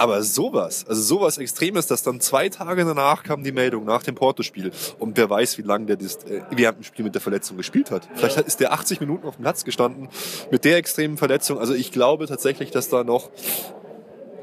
[0.00, 4.14] Aber sowas, also sowas Extremes, dass dann zwei Tage danach kam die Meldung nach dem
[4.14, 7.58] Porto-Spiel und wer weiß, wie lange der das, äh, während dem Spiel mit der Verletzung
[7.58, 8.08] gespielt hat.
[8.14, 10.08] Vielleicht hat- ist der 80 Minuten auf dem Platz gestanden
[10.50, 11.58] mit der extremen Verletzung.
[11.58, 13.28] Also ich glaube tatsächlich, dass da noch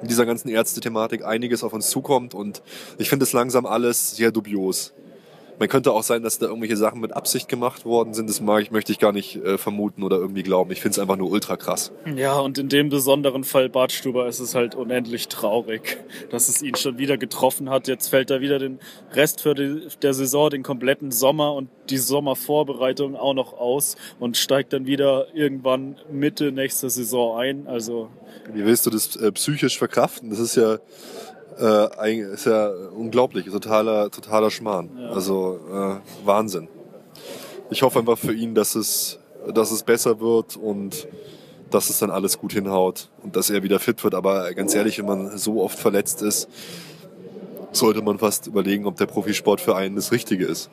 [0.03, 2.61] in dieser ganzen Ärzte-Thematik einiges auf uns zukommt und
[2.99, 4.93] ich finde es langsam alles sehr dubios.
[5.59, 8.29] Man könnte auch sein, dass da irgendwelche Sachen mit Absicht gemacht worden sind.
[8.29, 10.71] Das mag ich, möchte ich gar nicht äh, vermuten oder irgendwie glauben.
[10.71, 11.91] Ich finde es einfach nur ultra krass.
[12.15, 15.97] Ja, und in dem besonderen Fall Bartstuber ist es halt unendlich traurig,
[16.29, 17.87] dass es ihn schon wieder getroffen hat.
[17.87, 18.79] Jetzt fällt er wieder den
[19.13, 24.37] Rest für die, der Saison, den kompletten Sommer und die Sommervorbereitung auch noch aus und
[24.37, 27.67] steigt dann wieder irgendwann Mitte nächster Saison ein.
[27.67, 28.09] Also
[28.53, 30.29] Wie willst du das äh, psychisch verkraften?
[30.29, 30.77] Das ist ja,
[31.59, 34.89] äh, ist ja unglaublich, totaler, totaler Schmarrn.
[35.11, 36.67] Also äh, Wahnsinn.
[37.69, 39.19] Ich hoffe einfach für ihn, dass es,
[39.53, 41.07] dass es besser wird und
[41.69, 44.15] dass es dann alles gut hinhaut und dass er wieder fit wird.
[44.15, 46.47] Aber ganz ehrlich, wenn man so oft verletzt ist,
[47.71, 50.69] sollte man fast überlegen, ob der Profisport für einen das Richtige ist.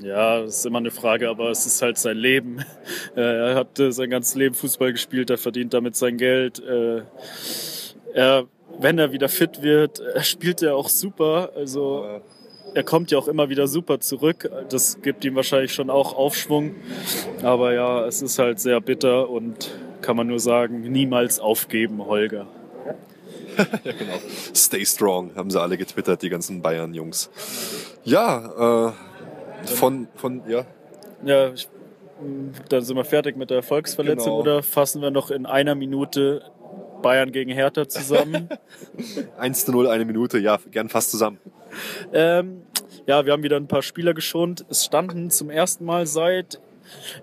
[0.00, 2.64] Ja, das ist immer eine Frage, aber es ist halt sein Leben.
[3.16, 6.62] Äh, Er hat äh, sein ganzes Leben Fußball gespielt, er verdient damit sein Geld.
[8.14, 8.44] Er,
[8.78, 11.50] wenn er wieder fit wird, äh, spielt er auch super.
[11.54, 12.20] Also
[12.74, 14.50] er kommt ja auch immer wieder super zurück.
[14.68, 16.74] Das gibt ihm wahrscheinlich schon auch Aufschwung.
[17.42, 19.70] Aber ja, es ist halt sehr bitter und
[20.02, 22.46] kann man nur sagen, niemals aufgeben, Holger.
[24.54, 27.30] Stay strong, haben sie alle getwittert, die ganzen Bayern-Jungs.
[28.04, 30.64] Ja, äh, von, von, ja.
[31.24, 31.68] Ja, ich,
[32.68, 34.40] dann sind wir fertig mit der Volksverletzung Genau.
[34.40, 36.42] oder fassen wir noch in einer Minute
[37.02, 38.48] Bayern gegen Hertha zusammen?
[39.38, 41.38] 1 zu 0, eine Minute, ja, gern fast zusammen.
[42.12, 42.62] ähm,
[43.06, 44.64] ja, wir haben wieder ein paar Spieler geschont.
[44.68, 46.60] Es standen zum ersten Mal seit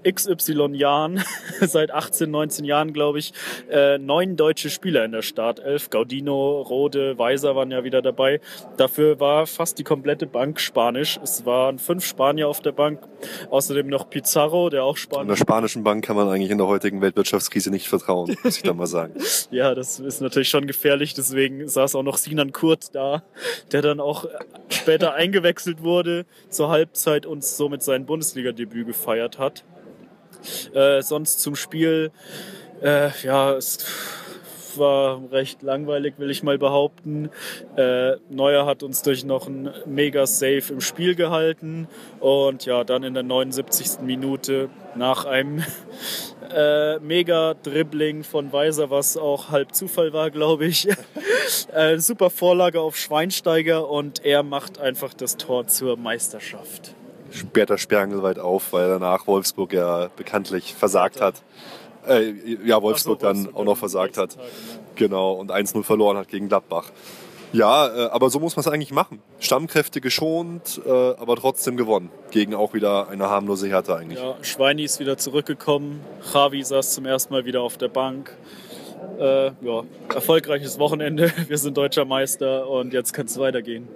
[0.07, 1.23] XY Jahren,
[1.61, 3.33] seit 18, 19 Jahren, glaube ich,
[3.69, 5.89] äh, neun deutsche Spieler in der Startelf.
[5.89, 8.41] Gaudino, Rode, Weiser waren ja wieder dabei.
[8.77, 11.19] Dafür war fast die komplette Bank Spanisch.
[11.23, 12.99] Es waren fünf Spanier auf der Bank.
[13.49, 16.67] Außerdem noch Pizarro, der auch In Spanisch der spanischen Bank kann man eigentlich in der
[16.67, 19.13] heutigen Weltwirtschaftskrise nicht vertrauen, muss ich da mal sagen.
[19.51, 21.13] Ja, das ist natürlich schon gefährlich.
[21.13, 23.23] Deswegen saß auch noch Sinan Kurt da,
[23.71, 24.25] der dann auch
[24.85, 29.63] später eingewechselt wurde zur Halbzeit und somit sein Bundesliga-Debüt gefeiert hat.
[30.75, 32.11] Äh, sonst zum Spiel,
[32.83, 33.83] äh, ja, es
[34.77, 37.29] war recht langweilig, will ich mal behaupten.
[37.75, 41.87] Äh, Neuer hat uns durch noch ein Mega-Save im Spiel gehalten
[42.19, 44.01] und ja, dann in der 79.
[44.01, 45.63] Minute nach einem
[46.53, 50.87] äh, Mega-Dribbling von Weiser, was auch halb Zufall war, glaube ich.
[51.73, 56.95] äh, super Vorlage auf Schweinsteiger und er macht einfach das Tor zur Meisterschaft.
[57.31, 61.35] Sperrt der Sperrangel weit auf, weil danach Wolfsburg ja bekanntlich versagt hat.
[62.07, 62.33] Äh,
[62.65, 64.37] ja, Wolfsburg so, dann Wolfsburg auch noch versagt hat.
[64.37, 66.91] nächsten Tag, Genau, und 1-0 verloren hat gegen Gladbach.
[67.53, 69.21] Ja, äh, aber so muss man es eigentlich machen.
[69.39, 72.09] Stammkräfte geschont, äh, aber trotzdem gewonnen.
[72.31, 74.19] Gegen auch wieder eine harmlose Härte eigentlich.
[74.19, 76.01] Ja, Schweini ist wieder zurückgekommen.
[76.33, 78.35] Javi saß zum ersten Mal wieder auf der Bank.
[79.19, 81.31] Äh, ja, erfolgreiches Wochenende.
[81.47, 83.87] Wir sind deutscher Meister und jetzt kann es weitergehen.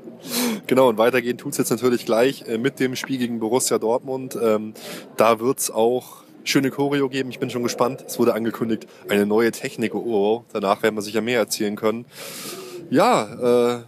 [0.67, 4.37] Genau, und weitergehen tut's jetzt natürlich gleich äh, mit dem Spiel gegen Borussia Dortmund.
[4.41, 4.73] Ähm,
[5.17, 7.29] da wird's auch schöne Choreo geben.
[7.29, 8.03] Ich bin schon gespannt.
[8.07, 9.95] Es wurde angekündigt, eine neue Technik.
[9.95, 10.43] Oh, oh.
[10.51, 12.05] Danach werden wir sicher mehr erzählen können.
[12.89, 13.83] Ja, äh,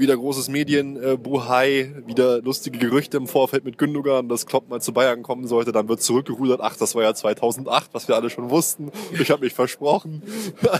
[0.00, 4.80] wieder großes Medien, äh, Buhai, wieder lustige Gerüchte im Vorfeld mit Gündogan, dass Klopp mal
[4.80, 5.72] zu Bayern kommen sollte.
[5.72, 6.60] Dann wird zurückgerudert.
[6.62, 8.90] Ach, das war ja 2008, was wir alle schon wussten.
[9.18, 10.22] Ich habe mich versprochen.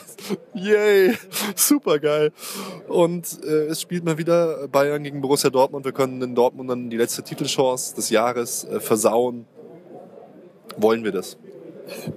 [0.54, 1.16] Yay,
[1.54, 2.32] super geil.
[2.88, 5.84] Und äh, es spielt mal wieder Bayern gegen Borussia Dortmund.
[5.84, 9.46] Wir können in Dortmund dann die letzte Titelchance des Jahres äh, versauen.
[10.76, 11.36] Wollen wir das?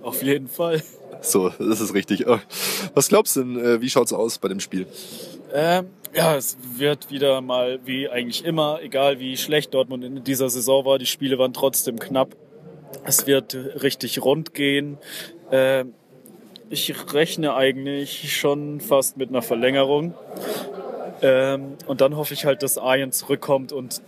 [0.01, 0.81] Auf jeden Fall.
[1.21, 2.27] So, das ist richtig.
[2.27, 2.39] Äh,
[2.93, 4.87] Was glaubst du denn, äh, wie schaut's aus bei dem Spiel?
[5.53, 10.49] Ähm, ja, es wird wieder mal wie eigentlich immer, egal wie schlecht Dortmund in dieser
[10.49, 12.35] Saison war, die Spiele waren trotzdem knapp.
[13.05, 14.97] Es wird richtig rund gehen.
[15.51, 15.93] Ähm,
[16.69, 20.13] ich rechne eigentlich schon fast mit einer Verlängerung.
[21.21, 24.01] Ähm, und dann hoffe ich halt, dass Ayen zurückkommt und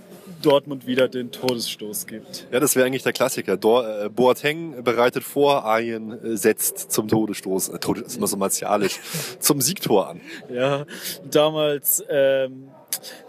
[0.46, 2.48] Dortmund wieder den Todesstoß gibt.
[2.52, 3.58] Ja, das wäre eigentlich der Klassiker.
[3.58, 8.38] Dor äh, Boateng bereitet vor, Ayen äh, setzt zum Todesstoß, äh, Todes ist immer so
[8.38, 9.00] martialisch,
[9.40, 10.22] zum Siegtor an.
[10.54, 10.86] Ja,
[11.30, 12.70] damals ähm,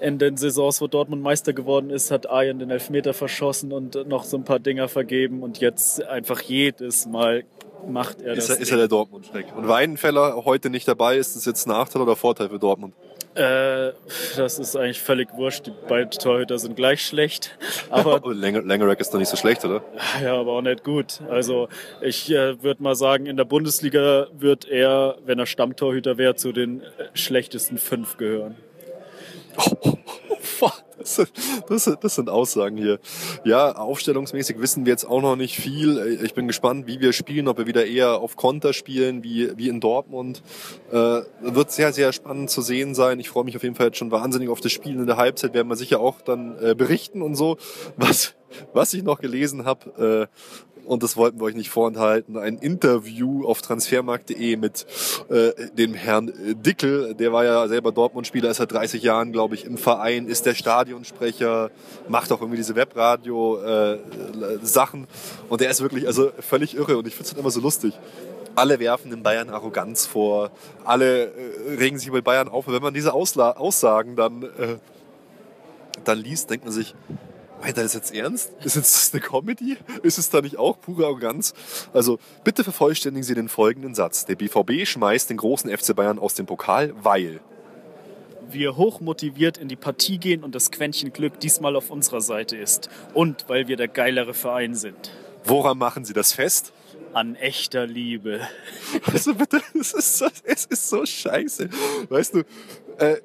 [0.01, 4.25] in den Saisons, wo Dortmund Meister geworden ist, hat Ayen den Elfmeter verschossen und noch
[4.25, 7.45] so ein paar Dinger vergeben und jetzt einfach jedes Mal
[7.89, 8.57] macht er Ist das.
[8.57, 9.47] er, ist er der Dortmund-Schreck.
[9.57, 12.95] Und Weidenfeller heute nicht dabei, ist das jetzt Nachteil oder Vorteil für Dortmund?
[13.35, 13.93] Äh,
[14.37, 15.67] das ist eigentlich völlig wurscht.
[15.67, 17.57] Die beiden Torhüter sind gleich schlecht.
[17.91, 19.83] Aber Langerack ist doch nicht so schlecht, oder?
[20.23, 21.21] ja, aber auch nicht gut.
[21.29, 21.69] Also
[22.01, 26.53] ich äh, würde mal sagen, in der Bundesliga wird er, wenn er Stammtorhüter wäre, zu
[26.53, 26.83] den
[27.15, 28.57] schlechtesten fünf gehören.
[30.45, 30.84] Das sind,
[31.69, 32.99] das, sind, das sind Aussagen hier.
[33.45, 36.21] Ja, aufstellungsmäßig wissen wir jetzt auch noch nicht viel.
[36.23, 39.69] Ich bin gespannt, wie wir spielen, ob wir wieder eher auf Konter spielen, wie, wie
[39.69, 40.43] in Dortmund.
[40.91, 43.21] Äh, wird sehr, sehr spannend zu sehen sein.
[43.21, 45.55] Ich freue mich auf jeden Fall jetzt schon wahnsinnig auf das Spiel in der Halbzeit.
[45.55, 47.57] Werden wir sicher auch dann äh, berichten und so.
[47.97, 48.35] Was,
[48.73, 53.47] was ich noch gelesen habe, äh, und das wollten wir euch nicht vorenthalten, ein Interview
[53.47, 54.85] auf transfermarkt.de mit
[55.29, 59.55] äh, dem Herrn äh, Dickel, der war ja selber Dortmund-Spieler, ist seit 30 Jahren, glaube
[59.55, 61.71] ich, im Verein, ist der Stadionsprecher,
[62.09, 65.07] macht auch irgendwie diese Webradio-Sachen
[65.49, 66.99] und der ist wirklich also völlig irre.
[66.99, 67.95] Und ich finde es halt immer so lustig.
[68.57, 70.51] Alle werfen den Bayern Arroganz vor,
[70.85, 72.69] alle äh, regen sich über Bayern auf.
[72.69, 74.77] Und wenn man diese Ausla Aussagen dann, äh,
[76.05, 76.95] dann liest, denkt man sich,
[77.65, 78.53] Meint er das jetzt ernst?
[78.63, 79.79] Ist jetzt eine Comedy?
[80.03, 81.55] Ist es da nicht auch pure Arroganz?
[81.95, 84.27] Also bitte vervollständigen Sie den folgenden Satz.
[84.27, 87.41] Der BVB schmeißt den großen FC Bayern aus dem Pokal, weil.
[88.51, 92.91] Wir hochmotiviert in die Partie gehen und das Quäntchen Glück diesmal auf unserer Seite ist.
[93.15, 95.11] Und weil wir der geilere Verein sind.
[95.43, 96.75] Woran machen Sie das fest?
[97.15, 98.43] An echter Liebe.
[99.11, 101.71] Also bitte, es ist so, es ist so scheiße.
[102.11, 102.41] Weißt du,
[102.99, 103.23] äh,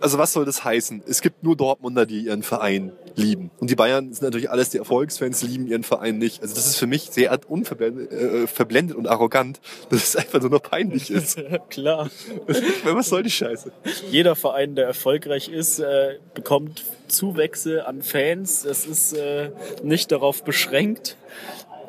[0.00, 1.02] also was soll das heißen?
[1.06, 3.50] Es gibt nur Dortmunder, die ihren Verein lieben.
[3.58, 6.42] Und die Bayern sind natürlich alles die Erfolgsfans, lieben ihren Verein nicht.
[6.42, 10.50] Also das ist für mich sehr unverblendet äh, verblendet und arrogant, dass es einfach nur
[10.50, 11.38] noch peinlich ist.
[11.70, 12.10] Klar.
[12.84, 13.72] was soll die Scheiße?
[14.10, 18.64] Jeder Verein, der erfolgreich ist, äh, bekommt Zuwächse an Fans.
[18.64, 19.50] Es ist äh,
[19.82, 21.16] nicht darauf beschränkt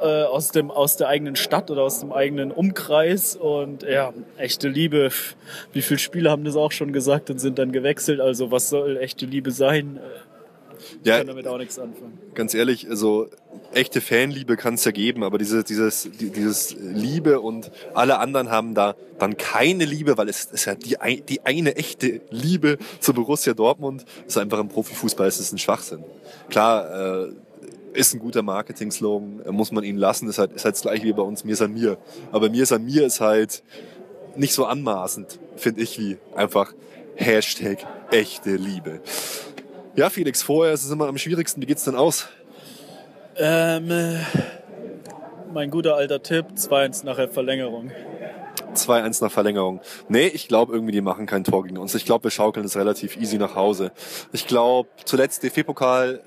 [0.02, 3.36] äh, aus, dem, aus der eigenen Stadt oder aus dem eigenen Umkreis.
[3.36, 5.10] Und ja, echte Liebe.
[5.74, 8.20] Wie viele Spieler haben das auch schon gesagt und sind dann gewechselt?
[8.22, 9.98] Also was soll echte Liebe sein?
[9.98, 10.00] Äh,
[11.02, 12.18] Ich Ja, kann damit auch nichts anfangen.
[12.36, 13.28] ganz ehrlich, also
[13.74, 18.50] echte Fanliebe kann es ja geben, aber diese, dieses, die- dieses Liebe und alle anderen
[18.50, 20.96] haben da dann keine Liebe, weil es ist ja die,
[21.28, 24.06] die eine echte Liebe zu Borussia Dortmund.
[24.26, 26.02] ist einfach im Profifußball, es ist ein Schwachsinn.
[26.50, 27.32] Klar, äh,
[27.94, 31.06] ist ein guter Marketing-Slogan, äh, muss man ihn lassen, ist halt, ist halt das gleiche
[31.06, 31.98] wie bei uns Mir san mir.
[32.32, 33.64] Aber Mir san mir ist halt
[34.36, 36.74] nicht so anmaßend, finde ich, wie einfach
[37.16, 39.02] Hashtag echte Liebe.
[39.96, 41.62] Ja, Felix, vorher ist es immer am schwierigsten.
[41.62, 42.28] Wie geht's denn aus?
[43.36, 44.20] Ähm, äh,
[45.54, 47.92] mein guter alter Tipp, 2-1 nach Verlängerung.
[48.76, 49.82] 2-1 nach Verlängerung.
[50.08, 51.96] Nee, ich glaube irgendwie, die machen kein Tor gegen uns.
[51.96, 53.92] Ich glaube, wir schaukeln es relativ easy nach Hause.
[54.32, 56.22] Ich glaube, zuletzt DFB-Pokal,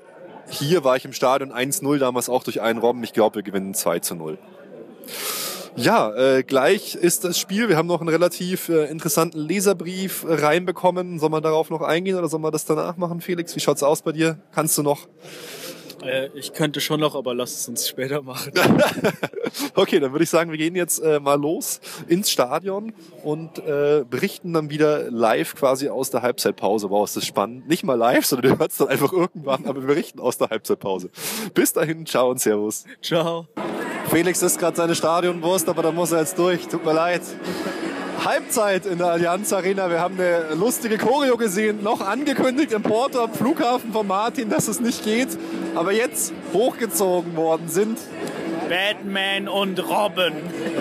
[0.49, 3.03] hier war ich im Stadion 1-0, damals auch durch einen Robben.
[3.03, 4.37] Ich glaube, wir gewinnen 2 0.
[5.75, 7.67] Ja, äh, gleich ist das Spiel.
[7.67, 11.17] Wir haben noch einen relativ äh, interessanten Leserbrief äh, reinbekommen.
[11.17, 13.55] Soll man darauf noch eingehen oder soll man das danach machen, Felix?
[13.55, 14.37] Wie schaut's aus bei dir?
[14.51, 15.07] Kannst du noch?
[16.05, 18.53] Äh, ich könnte schon noch, aber lass es uns später machen.
[19.75, 24.03] Okay, dann würde ich sagen, wir gehen jetzt äh, mal los ins Stadion und äh,
[24.09, 26.89] berichten dann wieder live quasi aus der Halbzeitpause.
[26.89, 27.67] Wow, ist das spannend.
[27.67, 31.09] Nicht mal live, sondern du hörst dann einfach irgendwann, aber wir berichten aus der Halbzeitpause.
[31.53, 32.85] Bis dahin, ciao und servus.
[33.01, 33.47] Ciao.
[34.09, 36.67] Felix isst gerade seine Stadionwurst, aber da muss er jetzt durch.
[36.67, 37.21] Tut mir leid.
[38.25, 39.89] Halbzeit in der Allianz Arena.
[39.89, 44.67] Wir haben eine lustige Choreo gesehen, noch angekündigt im Porto am Flughafen von Martin, dass
[44.67, 45.29] es nicht geht,
[45.75, 47.97] aber jetzt hochgezogen worden sind
[48.69, 50.33] Batman und Robin.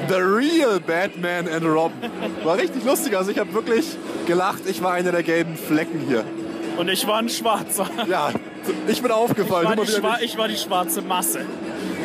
[0.08, 2.10] The Real Batman and Robin.
[2.44, 3.16] War richtig lustig.
[3.16, 4.62] Also ich habe wirklich gelacht.
[4.66, 6.24] Ich war einer der gelben Flecken hier.
[6.78, 7.86] Und ich war ein Schwarzer.
[8.08, 8.30] Ja,
[8.86, 9.66] ich bin aufgefallen.
[9.66, 11.40] War Immer die Schwa ich war die schwarze Masse.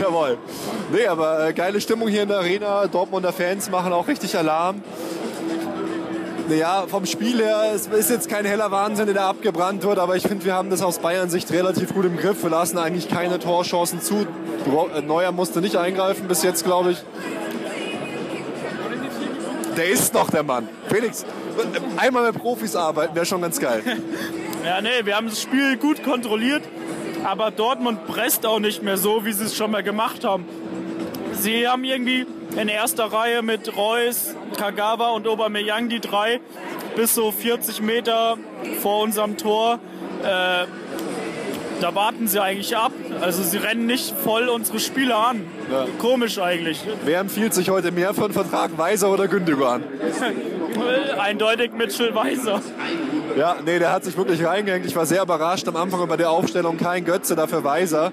[0.02, 0.38] Jawohl.
[0.91, 2.88] Nee, aber äh, geile Stimmung hier in der Arena.
[2.88, 4.82] Dortmunder Fans machen auch richtig Alarm.
[6.49, 10.15] Naja, vom Spiel her, es ist jetzt kein heller Wahnsinn, der da abgebrannt wird, aber
[10.15, 12.41] ich finde, wir haben das aus Bayern Sicht relativ gut im Griff.
[12.41, 14.25] Wir lassen eigentlich keine Torchancen zu.
[14.95, 17.03] Äh, Neuer musste nicht eingreifen bis jetzt, glaube ich.
[19.75, 20.69] Der ist noch der Mann.
[20.88, 21.25] Felix,
[21.97, 23.83] einmal mit Profis arbeiten wäre schon ganz geil.
[24.65, 26.62] Ja, nee, wir haben das Spiel gut kontrolliert,
[27.23, 30.45] aber Dortmund presst auch nicht mehr so, wie sie es schon mal gemacht haben.
[31.31, 36.39] Sie haben irgendwie in erster Reihe mit Reus, Kagawa und Aubameyang die drei
[36.95, 38.38] bis so 40 Meter
[38.81, 39.79] vor unserem Tor.
[40.23, 40.65] Äh,
[41.79, 42.91] da warten sie eigentlich ab.
[43.21, 45.45] Also sie rennen nicht voll unsere Spieler an.
[45.71, 45.86] Ja.
[45.99, 46.81] Komisch eigentlich.
[47.05, 49.83] Wer empfiehlt sich heute mehr für einen Vertrag, Weiser oder Gündogan?
[51.19, 52.62] Eindeutig Mitchell Weiser.
[53.35, 54.85] Ja, nee, der hat sich wirklich reingehängt.
[54.85, 56.77] Ich war sehr überrascht am Anfang über die Aufstellung.
[56.77, 58.11] Kein Götze, dafür Weiser.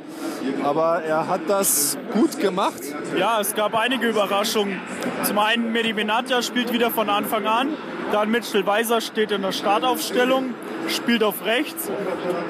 [0.62, 2.82] Aber er hat das gut gemacht.
[3.18, 4.80] Ja, es gab einige Überraschungen.
[5.22, 7.68] Zum einen Medi Benatia spielt wieder von Anfang an.
[8.12, 10.54] Dann Mitchell Weiser steht in der Startaufstellung,
[10.88, 11.90] spielt auf rechts.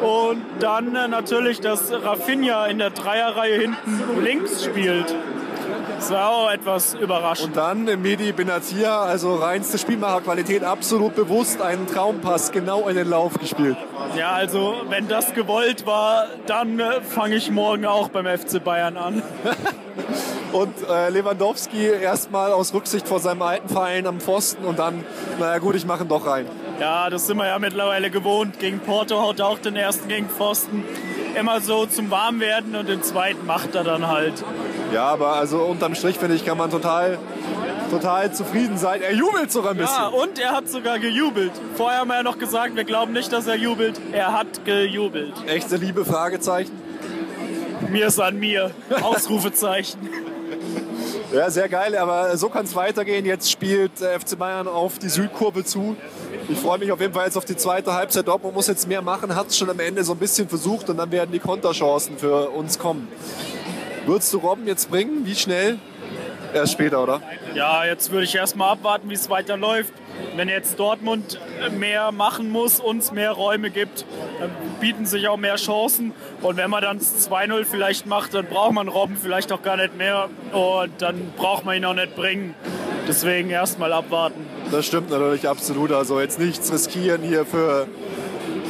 [0.01, 5.15] Und dann äh, natürlich, dass Rafinha in der Dreierreihe hinten links spielt.
[5.97, 7.49] Das war auch etwas überraschend.
[7.49, 13.35] Und dann Medi Benatia, also reinste Spielmacherqualität, absolut bewusst einen Traumpass genau in den Lauf
[13.39, 13.77] gespielt.
[14.17, 18.97] Ja, also wenn das gewollt war, dann äh, fange ich morgen auch beim FC Bayern
[18.97, 19.23] an.
[20.53, 25.05] Und äh, Lewandowski erstmal aus Rücksicht vor seinem alten Verein am Pfosten und dann,
[25.39, 26.47] naja gut, ich mache ihn doch rein.
[26.81, 28.59] Ja, das sind wir ja mittlerweile gewohnt.
[28.59, 30.85] Gegen Porto haut er auch den ersten gegen Pfosten.
[31.39, 34.45] Immer so zum Warmwerden und den zweiten macht er dann halt.
[34.93, 37.19] Ja, aber also unterm Strich finde ich, kann man total,
[37.91, 39.03] total zufrieden sein.
[39.03, 39.97] Er jubelt sogar ein bisschen.
[39.97, 41.53] Ja, und er hat sogar gejubelt.
[41.77, 44.01] Vorher haben wir ja noch gesagt, wir glauben nicht, dass er jubelt.
[44.13, 45.33] Er hat gejubelt.
[45.47, 46.73] Echte Liebe, Fragezeichen.
[47.91, 48.71] Mir ist an mir.
[49.03, 49.99] Ausrufezeichen.
[51.33, 53.27] Ja, sehr geil, aber so kann es weitergehen.
[53.27, 55.97] Jetzt spielt der FC Bayern auf die Südkurve zu.
[56.49, 58.29] Ich freue mich auf jeden Fall jetzt auf die zweite Halbzeit.
[58.29, 60.97] Dortmund muss jetzt mehr machen, hat es schon am Ende so ein bisschen versucht und
[60.99, 63.09] dann werden die Konterchancen für uns kommen.
[64.07, 65.25] Würdest du Robben jetzt bringen?
[65.25, 65.79] Wie schnell?
[66.55, 67.21] Erst später, oder?
[67.55, 69.93] Ja, jetzt würde ich erstmal abwarten, wie es weiterläuft.
[70.37, 71.41] Wenn jetzt Dortmund
[71.79, 74.07] mehr machen muss, uns mehr Räume gibt,
[74.39, 76.13] dann bieten sich auch mehr Chancen.
[76.43, 79.97] Und wenn man dann 2-0 vielleicht macht, dann braucht man Robben vielleicht auch gar nicht
[79.97, 80.29] mehr.
[80.53, 82.55] Und dann braucht man ihn auch nicht bringen.
[83.09, 84.47] Deswegen erstmal abwarten.
[84.71, 85.91] Das stimmt natürlich absolut.
[85.93, 87.89] Also jetzt nichts riskieren hier für,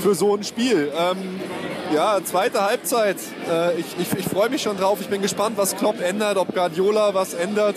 [0.01, 0.91] für so ein Spiel.
[0.99, 1.41] Ähm,
[1.93, 3.17] ja, zweite Halbzeit.
[3.51, 4.99] Äh, ich ich, ich freue mich schon drauf.
[5.01, 7.77] Ich bin gespannt, was Klopp ändert, ob Guardiola was ändert.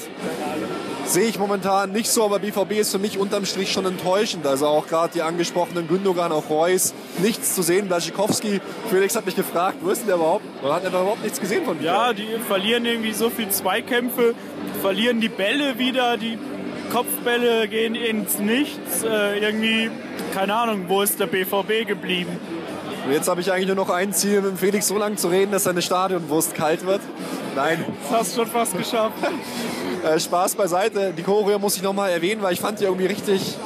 [1.05, 4.45] Sehe ich momentan nicht so, aber BVB ist für mich unterm Strich schon enttäuschend.
[4.45, 7.87] Also auch gerade die angesprochenen Gündogan, auch Reus, nichts zu sehen.
[7.87, 10.43] Blaschikowski, Felix hat mich gefragt, wo ist denn der überhaupt?
[10.61, 11.85] Man hat einfach überhaupt nichts gesehen von ihm.
[11.85, 14.35] Ja, die verlieren irgendwie so viel Zweikämpfe,
[14.81, 16.37] verlieren die Bälle wieder, die
[16.91, 19.03] Kopfbälle gehen ins Nichts.
[19.03, 19.89] Äh, irgendwie,
[20.33, 22.37] keine Ahnung, wo ist der BVB geblieben?
[23.07, 25.53] Und jetzt habe ich eigentlich nur noch ein Ziel, mit Felix so lange zu reden,
[25.53, 26.99] dass seine Stadionwurst kalt wird.
[27.55, 27.85] Nein.
[28.09, 29.13] Das hast du schon fast geschafft.
[30.05, 31.11] Äh, Spaß beiseite.
[31.17, 33.57] Die Choreo muss ich nochmal erwähnen, weil ich fand die irgendwie richtig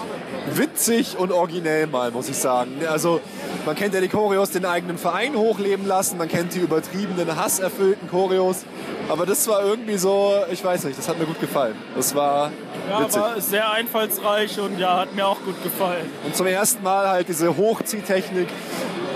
[0.55, 2.71] witzig und originell mal, muss ich sagen.
[2.89, 3.19] Also
[3.65, 8.09] man kennt ja die Choreos den eigenen Verein hochleben lassen, man kennt die übertriebenen, hasserfüllten
[8.09, 8.63] Choreos.
[9.09, 11.75] Aber das war irgendwie so, ich weiß nicht, das hat mir gut gefallen.
[11.95, 12.49] Das war
[12.89, 13.21] Ja, witzig.
[13.21, 16.09] war sehr einfallsreich und ja, hat mir auch gut gefallen.
[16.25, 18.47] Und zum ersten Mal halt diese Hochziehtechnik.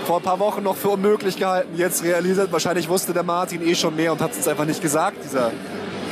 [0.06, 2.52] Vor ein paar Wochen noch für unmöglich gehalten, jetzt realisiert.
[2.52, 5.50] Wahrscheinlich wusste der Martin eh schon mehr und hat es uns einfach nicht gesagt, dieser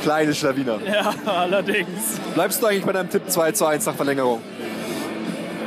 [0.03, 0.79] kleine Schlawiner.
[0.85, 2.19] Ja, allerdings.
[2.33, 4.41] Bleibst du eigentlich bei deinem Tipp 2 zu 1 nach Verlängerung?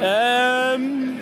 [0.02, 1.18] Ähm,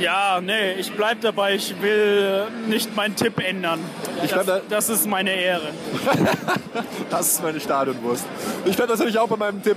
[0.00, 1.54] ja, nee, ich bleib dabei.
[1.54, 3.78] Ich will nicht meinen Tipp ändern.
[4.24, 5.68] Ich Das, bleib da- das ist meine Ehre.
[7.10, 8.24] Das ist meine Stadionwurst.
[8.64, 9.76] Ich bleibe natürlich auch bei meinem Tipp.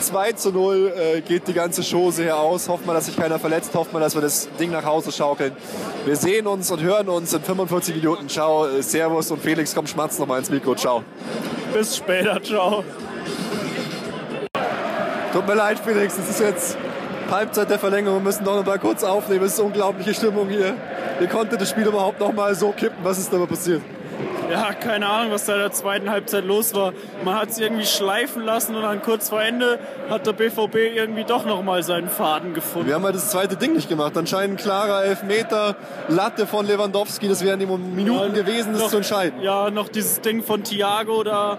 [0.00, 2.68] 2 zu 0 äh, geht die ganze Chose hier aus.
[2.68, 3.74] Hoffen wir, dass sich keiner verletzt.
[3.74, 5.52] Hoffen wir, dass wir das Ding nach Hause schaukeln.
[6.04, 8.28] Wir sehen uns und hören uns in 45 Minuten.
[8.28, 10.74] Ciao, äh, Servus und Felix, komm, schmatz noch mal ins Mikro.
[10.74, 11.02] Ciao.
[11.72, 12.84] Bis später, ciao.
[15.32, 16.78] Tut mir leid, Felix, es ist jetzt
[17.30, 18.18] Halbzeit der Verlängerung.
[18.18, 19.44] Wir müssen doch noch mal kurz aufnehmen.
[19.44, 20.74] Es ist unglaubliche Stimmung hier.
[21.18, 22.98] Wie konnte das Spiel überhaupt noch mal so kippen?
[23.02, 23.82] Was ist dabei passiert?
[24.50, 26.92] Ja, keine Ahnung, was da in der zweiten Halbzeit los war.
[27.24, 29.78] Man hat es irgendwie schleifen lassen und dann kurz vor Ende
[30.08, 32.86] hat der BVB irgendwie doch noch mal seinen Faden gefunden.
[32.88, 34.16] Wir haben halt das zweite Ding nicht gemacht.
[34.16, 35.76] Anscheinend klarer Elfmeter,
[36.08, 37.28] Latte von Lewandowski.
[37.28, 39.40] Das wären die Minuten gewesen, das noch, zu entscheiden.
[39.42, 41.58] Ja, noch dieses Ding von Thiago da.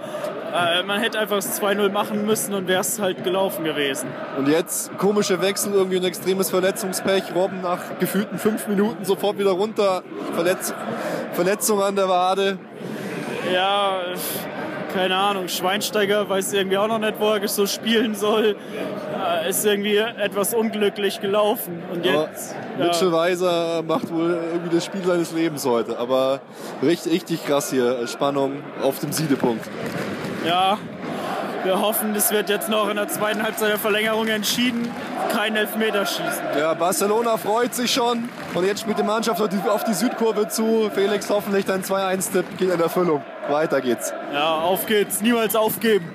[0.53, 4.07] Äh, man hätte einfach das 2-0 machen müssen und wäre es halt gelaufen gewesen.
[4.37, 7.35] Und jetzt komische Wechsel, irgendwie ein extremes Verletzungspech.
[7.35, 10.03] Robben nach gefühlten fünf Minuten sofort wieder runter.
[10.33, 10.73] Verletz
[11.33, 12.57] Verletzung an der Wade.
[13.53, 13.99] Ja,
[14.93, 15.47] keine Ahnung.
[15.47, 18.55] Schweinsteiger weiß irgendwie auch noch nicht, wo er so spielen soll.
[19.43, 21.81] Äh, ist irgendwie etwas unglücklich gelaufen.
[21.91, 22.55] Und Aber jetzt.
[22.77, 25.97] Mitchell Ja, Weiser macht wohl irgendwie das Spiel seines Lebens heute.
[25.97, 26.39] Aber
[26.81, 28.07] richtig, richtig krass hier.
[28.07, 29.65] Spannung auf dem Siedepunkt.
[30.45, 30.77] ja,
[31.67, 34.89] wir hoffen, es wird jetzt noch in der zweiten Halbzeit der Verlängerung entschieden.
[35.31, 36.57] Kein Elfmeterschießen.
[36.57, 38.29] Ja, Barcelona freut sich schon.
[38.53, 40.89] Und jetzt spielt die Mannschaft auf die, Südkurve zu.
[40.95, 43.21] Felix, hoffentlich dein 2-1-Tipp geht in Erfüllung.
[43.49, 44.13] Weiter geht's.
[44.31, 45.21] Ja, auf geht's.
[45.21, 46.05] Niemals aufgeben.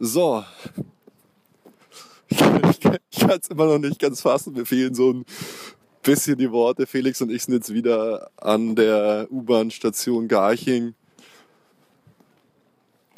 [0.00, 0.44] So.
[2.70, 4.52] Ich ich kann es immer noch nicht ganz fassen.
[4.52, 5.24] Mir fehlen so ein
[6.02, 6.86] bisschen die Worte.
[6.86, 10.94] Felix und ich sind jetzt wieder an der U-Bahn-Station Garching.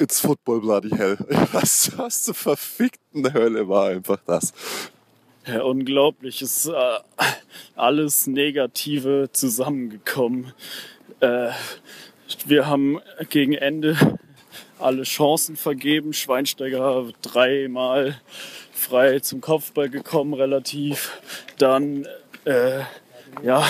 [0.01, 1.15] It's Football Bloody Hell.
[1.51, 4.51] Was, was zur verfickten Hölle war einfach das.
[5.45, 6.41] Ja, unglaublich.
[6.41, 6.97] Es ist äh,
[7.75, 10.53] alles Negative zusammengekommen.
[11.19, 11.51] Äh,
[12.47, 12.99] wir haben
[13.29, 13.95] gegen Ende
[14.79, 16.13] alle Chancen vergeben.
[16.13, 18.19] Schweinsteiger dreimal
[18.73, 21.21] frei zum Kopfball gekommen, relativ.
[21.59, 22.07] Dann
[22.45, 22.79] äh,
[23.43, 23.63] ja,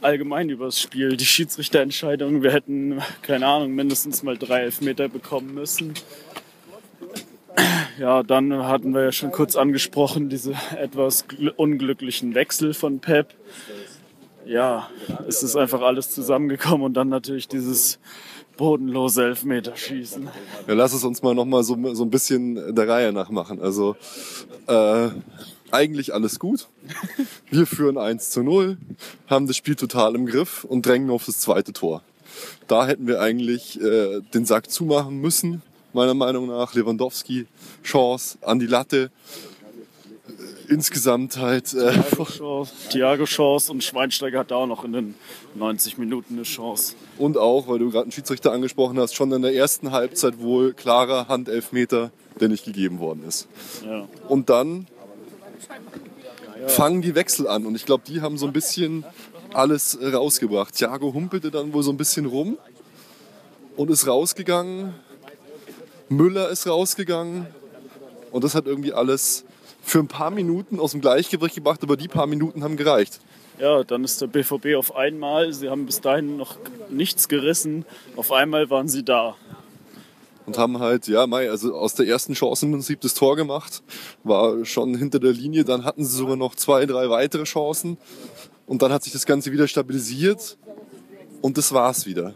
[0.00, 1.16] allgemein über das Spiel.
[1.16, 5.94] Die Schiedsrichterentscheidung, wir hätten, keine Ahnung, mindestens mal drei Elfmeter bekommen müssen.
[7.98, 11.24] Ja, dann hatten wir ja schon kurz angesprochen, diese etwas
[11.56, 13.34] unglücklichen Wechsel von Pep.
[14.44, 14.90] Ja,
[15.26, 17.98] es ist einfach alles zusammengekommen und dann natürlich dieses
[18.56, 20.28] bodenlose Elfmeterschießen.
[20.66, 23.60] Ja, lass es uns mal nochmal so, so ein bisschen der Reihe nach machen.
[23.60, 23.96] Also,
[24.66, 25.08] äh,
[25.70, 26.68] eigentlich alles gut.
[27.50, 28.78] Wir führen 1 zu 0,
[29.26, 32.02] haben das Spiel total im Griff und drängen auf das zweite Tor.
[32.68, 35.62] Da hätten wir eigentlich äh, den Sack zumachen müssen,
[35.92, 36.74] meiner Meinung nach.
[36.74, 37.46] Lewandowski,
[37.82, 39.10] Chance an die Latte.
[40.68, 41.74] Insgesamt halt.
[41.74, 41.92] Äh,
[42.90, 45.14] Thiago Chance und Schweinsteiger hat da auch noch in den
[45.54, 46.94] 90 Minuten eine Chance.
[47.18, 50.72] Und auch, weil du gerade einen Schiedsrichter angesprochen hast, schon in der ersten Halbzeit wohl
[50.72, 52.10] klarer Handelfmeter,
[52.40, 53.46] der nicht gegeben worden ist.
[53.84, 54.08] Ja.
[54.28, 54.86] Und dann
[56.66, 57.66] fangen die Wechsel an.
[57.66, 59.04] Und ich glaube, die haben so ein bisschen
[59.52, 60.74] alles rausgebracht.
[60.74, 62.58] Thiago humpelte dann wohl so ein bisschen rum
[63.76, 64.94] und ist rausgegangen.
[66.08, 67.46] Müller ist rausgegangen.
[68.30, 69.44] Und das hat irgendwie alles
[69.82, 73.20] für ein paar Minuten aus dem Gleichgewicht gebracht, aber die paar Minuten haben gereicht.
[73.60, 76.56] Ja, dann ist der BVB auf einmal, sie haben bis dahin noch
[76.90, 77.84] nichts gerissen,
[78.16, 79.36] auf einmal waren sie da
[80.46, 83.82] und haben halt, ja, Mai, also aus der ersten Chance im Prinzip das Tor gemacht,
[84.22, 87.96] war schon hinter der Linie, dann hatten sie sogar noch zwei, drei weitere Chancen
[88.66, 90.58] und dann hat sich das Ganze wieder stabilisiert
[91.40, 92.34] und das war's wieder.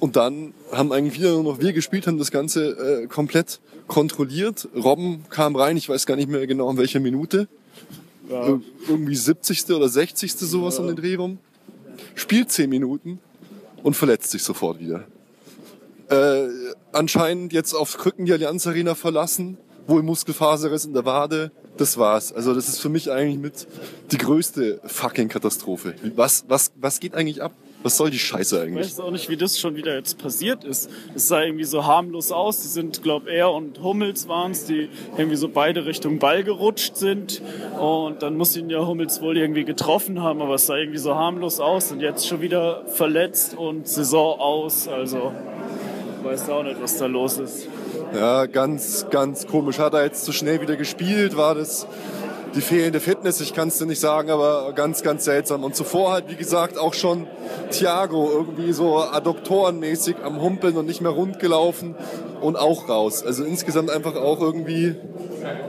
[0.00, 4.68] Und dann haben eigentlich wieder nur noch wir gespielt, haben das Ganze äh, komplett kontrolliert.
[4.74, 7.48] Robben kam rein, ich weiß gar nicht mehr genau in welcher Minute.
[8.28, 8.58] Ja.
[8.88, 9.70] Irgendwie 70.
[9.70, 10.32] oder 60.
[10.32, 10.82] sowas ja.
[10.82, 11.38] um den Dreh rum.
[12.14, 13.18] Spielt 10 Minuten
[13.82, 15.06] und verletzt sich sofort wieder
[16.08, 16.48] äh,
[16.92, 21.52] anscheinend jetzt auf Krücken die Allianz Arena verlassen, wohl Muskelfaserriss in der Wade.
[21.76, 22.32] Das war's.
[22.32, 23.66] Also das ist für mich eigentlich mit
[24.12, 25.94] die größte fucking Katastrophe.
[26.14, 27.52] Was, was, was geht eigentlich ab?
[27.82, 28.86] Was soll die Scheiße eigentlich?
[28.86, 30.88] Ich weiß auch nicht, wie das schon wieder jetzt passiert ist.
[31.14, 32.62] Es sah irgendwie so harmlos aus.
[32.62, 34.88] Die sind, glaub er und Hummels waren's, die
[35.18, 37.42] irgendwie so beide Richtung Ball gerutscht sind.
[37.78, 41.14] Und dann muss ihn ja Hummels wohl irgendwie getroffen haben, aber es sah irgendwie so
[41.14, 41.92] harmlos aus.
[41.92, 44.88] Und jetzt schon wieder verletzt und Saison aus.
[44.88, 45.32] Also
[46.24, 47.68] weiß auch nicht, was da los ist.
[48.14, 49.78] Ja, ganz, ganz komisch.
[49.78, 51.36] Hat er jetzt zu schnell wieder gespielt?
[51.36, 51.86] War das
[52.54, 53.40] die fehlende Fitness?
[53.40, 55.64] Ich kann es dir nicht sagen, aber ganz, ganz seltsam.
[55.64, 57.26] Und zuvor halt, wie gesagt, auch schon
[57.70, 61.94] Thiago irgendwie so adduktorenmäßig am Humpeln und nicht mehr rund gelaufen
[62.40, 63.24] und auch raus.
[63.24, 64.94] Also insgesamt einfach auch irgendwie,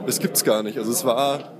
[0.06, 0.78] es gibt's gar nicht.
[0.78, 1.52] Also es war,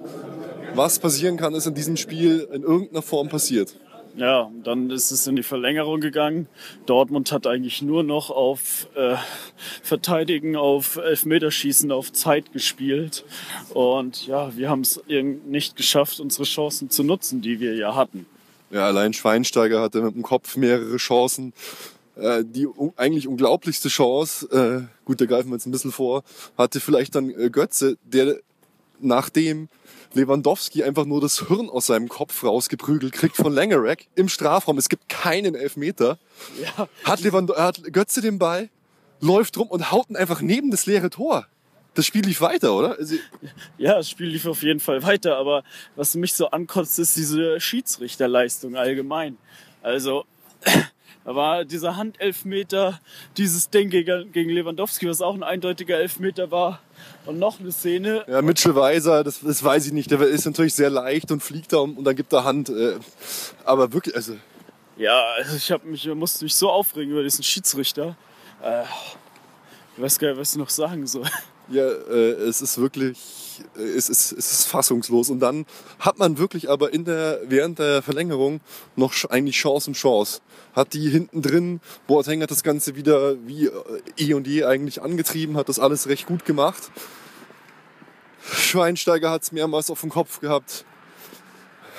[0.75, 3.77] was passieren kann, ist in diesem Spiel in irgendeiner Form passiert.
[4.17, 6.49] Ja, dann ist es in die Verlängerung gegangen.
[6.87, 9.17] Dortmund hat eigentlich nur noch auf äh,
[9.83, 13.25] Verteidigen, auf Elfmeterschießen, auf Zeit gespielt.
[13.75, 18.25] Und ja, wir haben es nicht geschafft, unsere Chancen zu nutzen, die wir ja hatten.
[18.71, 21.53] Ja, allein Schweinsteiger hatte mit dem Kopf mehrere Chancen.
[22.17, 26.25] Äh, die eigentlich unglaublichste Chance, äh, gut, da greifen wir jetzt ein bisschen vor,
[26.57, 28.39] hatte vielleicht dann äh, Götze, der
[29.01, 29.69] nachdem
[30.17, 34.79] Lewandowski einfach nur das Hirn aus seinem Kopf rausgeprügelt kriegt von Langerack im Strafraum.
[34.79, 36.19] Es gibt keinen Elfmeter.
[36.61, 36.89] Ja.
[37.05, 38.69] Hat, Lewand hat Götze den Ball,
[39.21, 41.47] läuft rum und haut ihn einfach neben das leere Tor.
[41.95, 42.99] Das Spiel lief weiter, oder?
[42.99, 43.17] Also
[43.79, 45.65] ja, das Spiel lief auf jeden Fall weiter, aber
[45.95, 49.39] was mich so ankotzt, ist diese Schiedsrichterleistung allgemein.
[49.83, 50.27] Also,
[51.25, 53.01] da war dieser Handelfmeter,
[53.39, 56.81] dieses Ding gegen, gegen Lewandowski, was auch ein eindeutiger Elfmeter war.
[57.27, 58.25] Und noch eine Szene.
[58.29, 60.11] Ja, Mitchell Weiser, das, das weiß ich nicht.
[60.11, 62.69] Der ist natürlich sehr leicht und fliegt da und dann gibt er Hand.
[62.69, 62.99] Äh,
[63.65, 64.37] aber wirklich, also.
[64.97, 68.17] Ja, also ich hab mich, musste mich so aufregen über diesen Schiedsrichter.
[68.63, 68.83] Äh,
[69.97, 71.27] ich weiß gar nicht, was ich noch sagen soll.
[71.69, 73.19] Ja, äh, es ist wirklich,
[73.77, 75.31] äh, es ist, es ist fassungslos.
[75.31, 75.67] Und dann
[75.99, 78.61] hat man wirklich aber in der, während der Verlängerung
[78.95, 80.41] noch eigentlich Chance um Chance.
[80.75, 83.73] Hat die hinten drin, Boateng hat das Ganze wieder wie äh,
[84.17, 86.91] eh und je eigentlich angetrieben, hat das alles recht gut gemacht.
[88.41, 90.85] Schweinsteiger hat es mehrmals auf dem Kopf gehabt.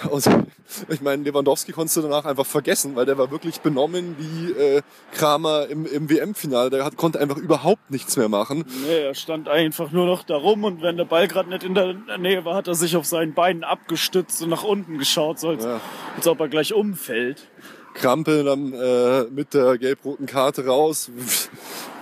[0.10, 0.30] Und
[0.89, 4.82] ich meine, Lewandowski konntest du danach einfach vergessen, weil der war wirklich benommen wie äh,
[5.14, 6.70] Kramer im, im WM-Finale.
[6.70, 8.66] Der hat, konnte einfach überhaupt nichts mehr machen.
[8.86, 11.74] Nee, er stand einfach nur noch da rum und wenn der Ball gerade nicht in
[11.74, 15.50] der Nähe war, hat er sich auf seinen Beinen abgestützt und nach unten geschaut, so
[15.50, 15.82] als, Ja.
[16.16, 17.48] als ob er gleich umfällt.
[17.93, 21.10] Krampe dann äh, mit der gelb-roten Karte raus.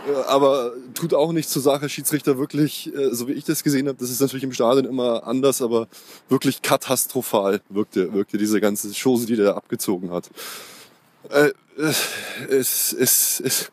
[0.08, 1.90] Äh, Aber tut auch nichts zur Sache.
[1.90, 5.26] Schiedsrichter wirklich, äh, so wie ich das gesehen habe, das ist natürlich im Stadion immer
[5.26, 5.88] anders, aber
[6.30, 10.30] wirklich katastrophal wirkte, wirkte diese ganze Chose, die der abgezogen hat.
[11.30, 11.94] Äh, äh,
[12.50, 13.72] es, es, es,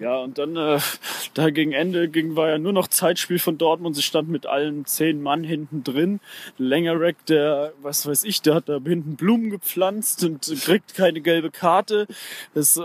[0.00, 0.78] Ja, und dann äh,
[1.34, 3.96] da gegen Ende ging, war ja nur noch Zeitspiel von Dortmund.
[3.96, 6.20] Sie stand mit allen zehn Mann hinten drin.
[6.56, 11.50] Längerek, der, was weiß ich, der hat da hinten Blumen gepflanzt und kriegt keine gelbe
[11.50, 12.06] Karte.
[12.54, 12.82] Das äh,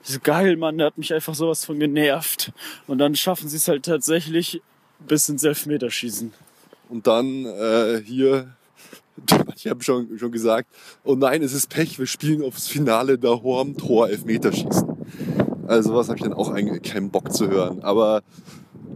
[0.00, 0.78] das ist geil, Mann.
[0.78, 2.52] Der hat mich einfach sowas von genervt.
[2.86, 4.62] Und dann schaffen sie es halt tatsächlich
[5.06, 6.32] bis ins Elfmeterschießen.
[6.88, 8.54] Und dann äh, hier,
[9.56, 10.68] ich habe schon, schon gesagt,
[11.04, 14.95] oh nein, es ist Pech, wir spielen aufs Finale der Horm Tor Elfmeterschießen.
[15.66, 17.82] Also was habe ich dann auch eigentlich keinen Bock zu hören.
[17.82, 18.22] Aber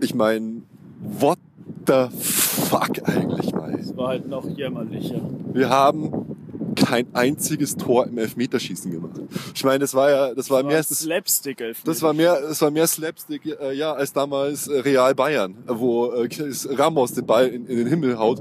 [0.01, 0.63] ich meine,
[1.01, 1.39] what
[1.87, 3.73] the fuck eigentlich mal?
[3.77, 5.21] Das war halt noch jämmerlicher.
[5.53, 6.37] Wir haben
[6.77, 9.21] kein einziges Tor im Elfmeterschießen gemacht.
[9.55, 12.71] Ich meine, das war ja, das war mehr, das, Slapstick das war mehr, das war
[12.71, 16.29] mehr Slapstick, äh, ja, als damals äh, Real Bayern, wo äh,
[16.71, 18.41] Ramos den Ball in, in den Himmel haut.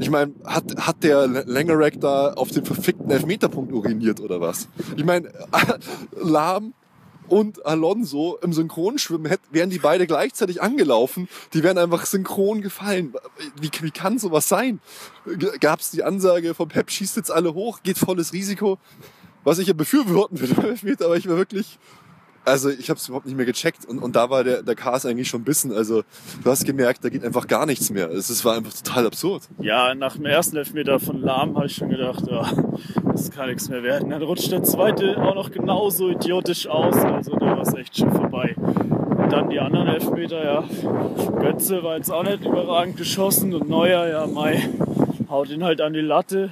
[0.00, 4.68] Ich meine, hat, hat der Langerack da auf den verfickten Elfmeterpunkt uriniert oder was?
[4.96, 5.30] Ich meine,
[6.20, 6.74] Lahm
[7.28, 11.28] und Alonso im Synchronschwimmen hätten, wären die beide gleichzeitig angelaufen.
[11.52, 13.14] Die wären einfach synchron gefallen.
[13.60, 14.80] Wie, wie kann sowas sein?
[15.60, 18.78] Gab es die Ansage vom Pep, schießt jetzt alle hoch, geht volles Risiko.
[19.42, 21.78] Was ich ja befürworten würde, aber ich war wirklich,
[22.44, 25.06] also ich habe es überhaupt nicht mehr gecheckt und, und da war der, der Chaos
[25.06, 25.72] eigentlich schon bissen.
[25.72, 26.02] Also
[26.42, 28.10] du hast gemerkt, da geht einfach gar nichts mehr.
[28.10, 29.42] Es es war einfach total absurd.
[29.60, 32.50] Ja, nach dem ersten Elfmeter von Lahm habe ich schon gedacht, ja,
[33.12, 34.10] das kann nichts mehr werden.
[34.10, 36.96] Dann rutscht der zweite auch noch genauso idiotisch aus.
[36.96, 38.54] Also da war es echt schon vorbei.
[38.56, 40.64] Und dann die anderen Elfmeter, ja.
[41.40, 44.68] Götze war jetzt auch nicht überragend geschossen und Neuer, ja, Mai,
[45.30, 46.50] haut ihn halt an die Latte.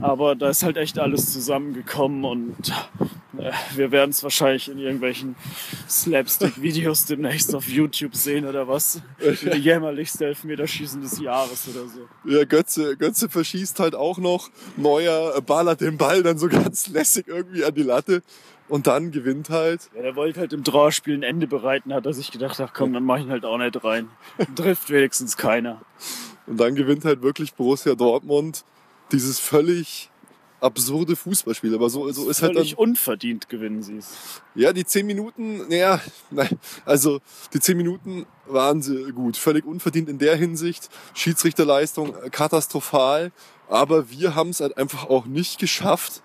[0.00, 2.72] Aber da ist halt echt alles zusammengekommen und
[3.38, 5.34] äh, wir werden es wahrscheinlich in irgendwelchen
[5.88, 9.02] Slapstick-Videos demnächst auf YouTube sehen oder was.
[9.20, 12.30] Die jämmerlichste Elfmeterschießen des Jahres oder so.
[12.30, 14.50] Ja, Götze, Götze verschießt halt auch noch.
[14.76, 18.22] Neuer äh, ballert den Ball dann so ganz lässig irgendwie an die Latte.
[18.68, 19.88] Und dann gewinnt halt.
[19.96, 22.92] Ja, der wollte halt im Trauerspiel ein Ende bereiten, hat er sich gedacht, ach komm,
[22.92, 24.10] dann mach ich ihn halt auch nicht rein.
[24.54, 25.80] Trifft wenigstens keiner.
[26.46, 28.64] Und dann gewinnt halt wirklich Borussia Dortmund
[29.12, 30.10] dieses völlig
[30.60, 31.74] absurde Fußballspiel.
[31.74, 32.56] Aber so, so ist halt dann.
[32.62, 34.42] Völlig unverdient gewinnen sie es.
[34.54, 36.00] Ja, die zehn Minuten, naja,
[36.30, 37.20] nein, also
[37.52, 39.36] die zehn Minuten waren sie gut.
[39.36, 40.88] Völlig unverdient in der Hinsicht.
[41.14, 43.32] Schiedsrichterleistung äh, katastrophal.
[43.68, 46.22] Aber wir haben es halt einfach auch nicht geschafft,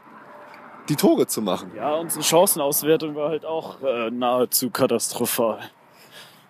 [0.89, 1.71] die Tore zu machen.
[1.75, 5.59] Ja, unsere Chancenauswertung war halt auch äh, nahezu katastrophal.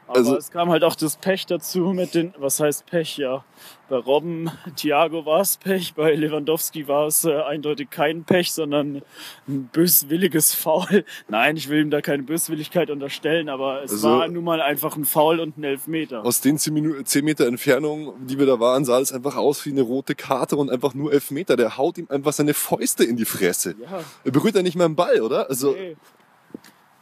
[0.07, 3.43] Aber Also- es kam halt auch das Pech dazu mit den, was heißt Pech, ja.
[3.89, 9.01] Bei Robben, Thiago war es Pech, bei Lewandowski war es äh, eindeutig kein Pech, sondern
[9.47, 11.05] ein böswilliges Foul.
[11.27, 14.95] Nein, ich will ihm da keine Böswilligkeit unterstellen, aber es Also- war nun mal einfach
[14.97, 16.25] ein Foul und ein Elfmeter.
[16.25, 19.65] Aus den zehn, Minu- zehn Meter Entfernung, die wir da waren, sah es einfach aus
[19.65, 21.55] wie eine rote Karte und einfach nur elf Meter.
[21.55, 23.75] Der haut ihm einfach seine Fäuste in die Fresse.
[23.81, 25.49] Ja, Er berührt ja nicht mal den Ball, oder?
[25.49, 25.95] Also, nee.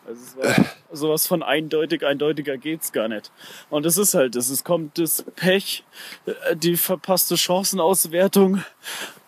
[0.08, 3.32] Also es war sowas von eindeutig, eindeutiger geht's gar nicht.
[3.70, 5.84] Und es ist halt, das es kommt das Pech,
[6.26, 8.64] äh, die verpasste Chancenauswertung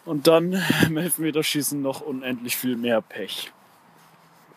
[0.05, 3.51] und dann im Elfmeterschießen noch unendlich viel mehr Pech.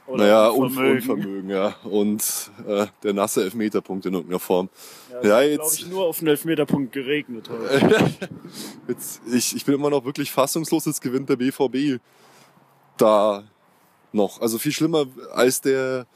[0.06, 1.10] Oder naja, und Unvermögen.
[1.10, 1.74] Unvermögen, ja.
[1.82, 2.22] Und
[2.66, 4.68] äh, der nasse Elfmeterpunkt in irgendeiner Form.
[5.10, 8.04] Ja, Ja, ja jetzt- glaube ich, nur auf den Elfmeterpunkt geregnet heute.
[8.88, 12.00] Jetzt, ich, ich bin immer noch wirklich fassungslos, jetzt gewinnt der BVB
[12.96, 13.42] da
[14.16, 14.40] noch.
[14.40, 16.06] Also viel schlimmer als der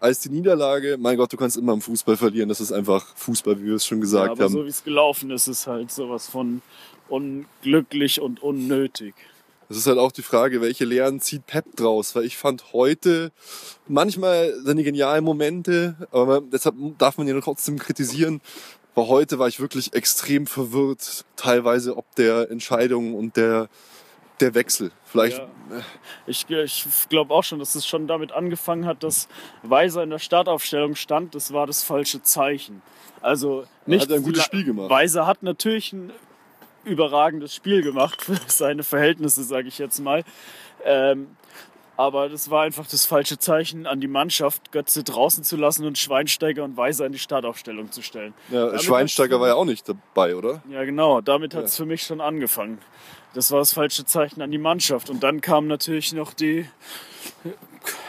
[0.00, 0.96] als die Niederlage.
[0.98, 2.48] Mein Gott, du kannst immer im Fußball verlieren.
[2.48, 4.52] Das ist einfach Fußball, wie wir es schon Ja, gesagt aber haben.
[4.52, 6.60] so wie es gelaufen ist, ist halt sowas von
[7.08, 9.14] unglücklich und unnötig.
[9.68, 12.14] Das ist halt auch die Frage, welche Lehren zieht Pep draus?
[12.14, 13.32] Weil ich fand heute
[13.88, 18.40] manchmal seine genialen Momente, aber deshalb darf man ihn trotzdem kritisieren.
[18.94, 23.68] Aber heute war ich wirklich extrem verwirrt, teilweise ob der Entscheidung und der,
[24.42, 24.90] der Wechsel.
[25.04, 25.48] Vielleicht, Ja.
[26.26, 29.26] Ich, ich glaube auch schon, dass es schon damit angefangen hat, dass
[29.62, 31.34] Weiser in der Startaufstellung stand.
[31.34, 32.82] Das war das falsche Zeichen.
[33.22, 34.90] Also nicht hat ein gutes Spiel gemacht.
[34.90, 36.12] Weiser hat natürlich ein
[36.84, 40.24] überragendes Spiel gemacht für seine Verhältnisse, sage ich jetzt mal.
[40.84, 41.36] Ähm,
[41.96, 45.96] Aber das war einfach das falsche Zeichen an die Mannschaft, Götze draußen zu lassen und
[45.98, 48.34] Schweinsteiger und Weiser in die Startaufstellung zu stellen.
[48.50, 50.62] Ja, Damit Schweinsteiger war ja auch nicht dabei, oder?
[50.68, 51.20] Ja, genau.
[51.20, 52.78] Damit hat es für mich schon angefangen.
[53.34, 55.08] Das war das falsche Zeichen an die Mannschaft.
[55.10, 56.66] Und dann kamen natürlich noch die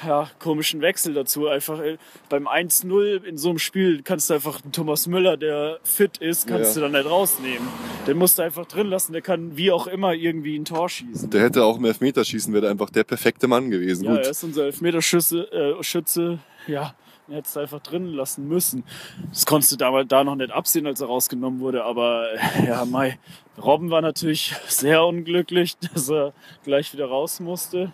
[0.06, 1.48] ja, komischen Wechsel dazu.
[1.48, 1.98] Einfach äh,
[2.30, 6.76] beim 1-0 in so einem Spiel kannst du einfach Thomas Müller, der fit ist, kannst
[6.76, 6.82] Ja.
[6.82, 7.68] du dann nicht rausnehmen.
[8.06, 9.14] Den musst du einfach drin lassen.
[9.14, 11.30] Der kann wie auch immer irgendwie ein Tor schießen.
[11.30, 14.04] Der hätte auch im Elfmeterschießen, wäre einfach der perfekte Mann gewesen.
[14.06, 14.26] Ja, Gut.
[14.26, 16.94] er ist unser Elfmeterschütze, äh, Schütze, ja,
[17.28, 18.84] hätte es einfach drin lassen müssen.
[19.30, 22.86] Das konntest du damals da noch nicht absehen, als er rausgenommen wurde, aber äh, ja,
[22.86, 23.18] Mai.
[23.62, 27.94] Robben war natürlich sehr unglücklich, dass er gleich wieder raus musste.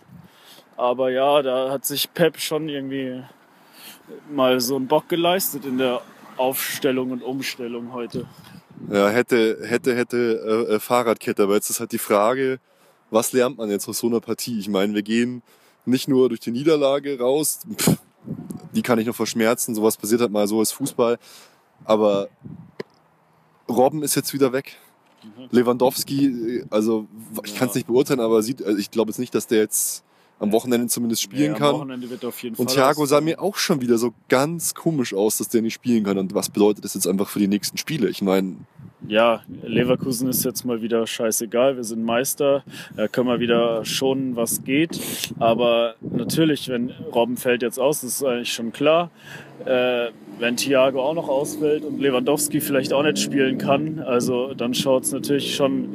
[0.76, 3.22] Aber ja, da hat sich Pep schon irgendwie
[4.30, 6.00] mal so einen Bock geleistet in der
[6.36, 8.26] Aufstellung und Umstellung heute.
[8.90, 11.42] Ja, hätte, hätte, hätte äh, äh, Fahrradkette.
[11.42, 12.58] Aber jetzt ist halt die Frage,
[13.10, 14.58] was lernt man jetzt aus so einer Partie?
[14.58, 15.42] Ich meine, wir gehen
[15.84, 17.98] nicht nur durch die Niederlage raus, pff,
[18.74, 21.18] die kann ich noch verschmerzen, sowas passiert halt mal so als Fußball.
[21.84, 22.28] Aber
[23.68, 24.76] Robben ist jetzt wieder weg.
[25.50, 27.06] Lewandowski, äh, also
[27.44, 30.02] ich kann es nicht beurteilen, aber sieht, also ich glaube jetzt nicht, dass der jetzt
[30.38, 31.68] am Wochenende zumindest spielen ja, kann.
[31.68, 35.12] Am Wochenende wird auf jeden Und Thiago sah mir auch schon wieder so ganz komisch
[35.12, 36.16] aus, dass der nicht spielen kann.
[36.16, 38.08] Und was bedeutet das jetzt einfach für die nächsten Spiele?
[38.08, 38.56] Ich meine,
[39.08, 41.76] ja, Leverkusen ist jetzt mal wieder scheißegal.
[41.76, 42.62] Wir sind Meister.
[42.96, 45.00] Da können wir wieder schonen, was geht.
[45.38, 49.10] Aber natürlich, wenn Robben fällt jetzt aus, das ist eigentlich schon klar.
[49.64, 54.72] Äh, wenn Thiago auch noch ausfällt und Lewandowski vielleicht auch nicht spielen kann, also dann
[54.74, 55.88] schaut es natürlich schon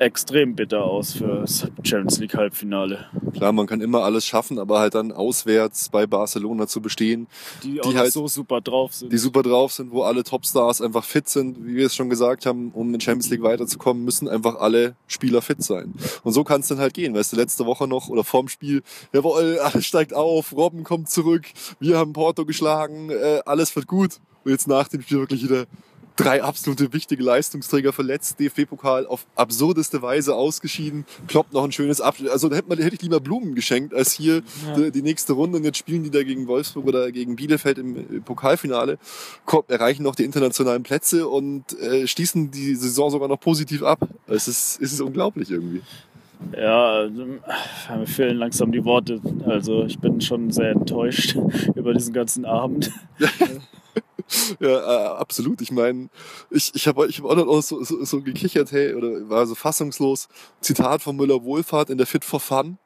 [0.00, 3.06] extrem bitter aus für das Champions League Halbfinale.
[3.34, 7.26] klar, man kann immer alles schaffen, aber halt dann auswärts bei Barcelona zu bestehen,
[7.62, 9.12] Die, auch Die halt- so super drauf sind.
[9.12, 12.46] die super drauf sind, wo alle Topstars einfach fit sind, wie wir es schon gesagt
[12.46, 15.94] haben, um in Champions League weiterzukommen, müssen einfach alle Spieler fit sein.
[16.24, 17.14] Und so kann es dann halt gehen.
[17.14, 18.82] Weißt du, letzte Woche noch oder vorm Spiel,
[19.12, 21.46] jawohl, alles steigt auf, Robben kommt zurück,
[21.80, 24.18] wir haben Porto geschlagen, äh, alles wird gut.
[24.44, 25.66] Und jetzt nach dem Spiel wirklich wieder
[26.18, 32.30] drei absolute wichtige Leistungsträger verletzt, DFB-Pokal auf absurdeste Weise ausgeschieden, Klopp noch ein schönes Abschluss.
[32.30, 34.42] Also da hätte, man, hätte ich lieber Blumen geschenkt, als hier
[34.76, 35.58] die, die nächste Runde.
[35.58, 38.98] Und jetzt spielen die da gegen Wolfsburg oder gegen Bielefeld im äh, Pokalfinale,
[39.46, 44.00] kommen, erreichen noch die internationalen Plätze und äh, schließen die Saison sogar noch positiv ab.
[44.26, 45.82] Es ist, es ist unglaublich irgendwie.
[46.56, 49.20] Ja, also, mir fehlen langsam die Worte.
[49.46, 51.36] Also ich bin schon sehr enttäuscht
[51.76, 52.90] über diesen ganzen Abend.
[54.60, 55.60] Ja, äh, absolut.
[55.60, 56.08] Ich meine,
[56.50, 59.54] ich, ich habe ich hab auch noch so, so, so gekichert, hey, oder war so
[59.54, 60.28] fassungslos.
[60.60, 62.78] Zitat von Müller-Wohlfahrt in der Fit for Fun.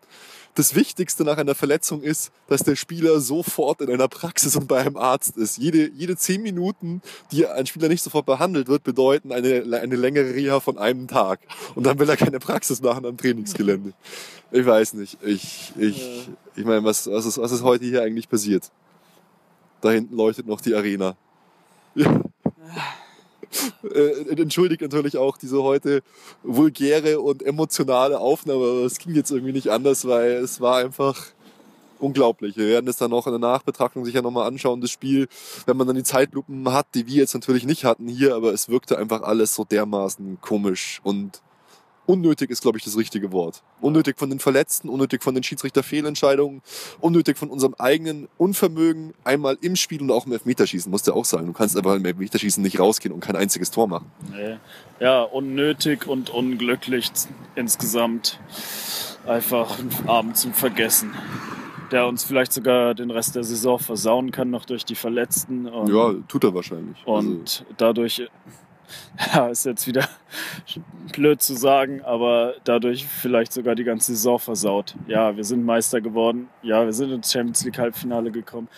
[0.55, 4.80] Das Wichtigste nach einer Verletzung ist, dass der Spieler sofort in einer Praxis und bei
[4.80, 5.57] einem Arzt ist.
[5.57, 10.34] Jede, jede zehn Minuten, die ein Spieler nicht sofort behandelt wird, bedeuten eine, eine längere
[10.34, 11.40] Reha von einem Tag.
[11.74, 13.95] Und dann will er keine Praxis machen am Trainingsgelände.
[14.51, 15.16] Ich weiß nicht.
[15.22, 18.70] Ich, ich, ich meine, was, was, ist, was ist heute hier eigentlich passiert?
[19.80, 21.16] Da hinten leuchtet noch die Arena.
[23.85, 26.03] Äh, entschuldigt natürlich auch diese heute
[26.43, 31.27] vulgäre und emotionale Aufnahme, aber es ging jetzt irgendwie nicht anders, weil es war einfach
[31.99, 32.57] unglaublich.
[32.57, 35.29] Wir werden es dann auch in der Nachbetrachtung sicher nochmal anschauen, das Spiel,
[35.66, 38.68] wenn man dann die Zeitlupen hat, die wir jetzt natürlich nicht hatten hier, aber es
[38.68, 41.43] wirkte einfach alles so dermaßen komisch und
[42.13, 43.63] unnötig ist, glaube ich, das richtige Wort.
[43.81, 46.61] Unnötig von den Verletzten, unnötig von den Schiedsrichterfehlentscheidungen,
[47.01, 51.25] unnötig von unserem eigenen Unvermögen, einmal im Spiel und auch im Elfmeterschießen, musst du auch
[51.25, 51.47] sagen.
[51.47, 54.11] Du kannst einfach im Elfmeterschießen nicht rausgehen und kein einziges Tor machen.
[54.31, 54.59] Nee.
[55.01, 57.11] Ja, unnötig und unglücklich
[57.55, 58.39] insgesamt.
[59.27, 61.13] Einfach ein Abend zum Vergessen.
[61.93, 65.67] Der uns vielleicht sogar den Rest der Saison versauen kann, noch durch die Verletzten.
[65.89, 66.97] Ja, tut er wahrscheinlich.
[67.07, 68.29] und dadurch,
[69.34, 70.09] ja, ist jetzt wieder
[71.12, 74.95] blöd zu sagen, aber dadurch vielleicht sogar die ganze Saison versaut.
[75.07, 76.49] Ja, wir sind Meister geworden.
[76.62, 78.68] Ja, wir sind ins Champions League Halbfinale gekommen.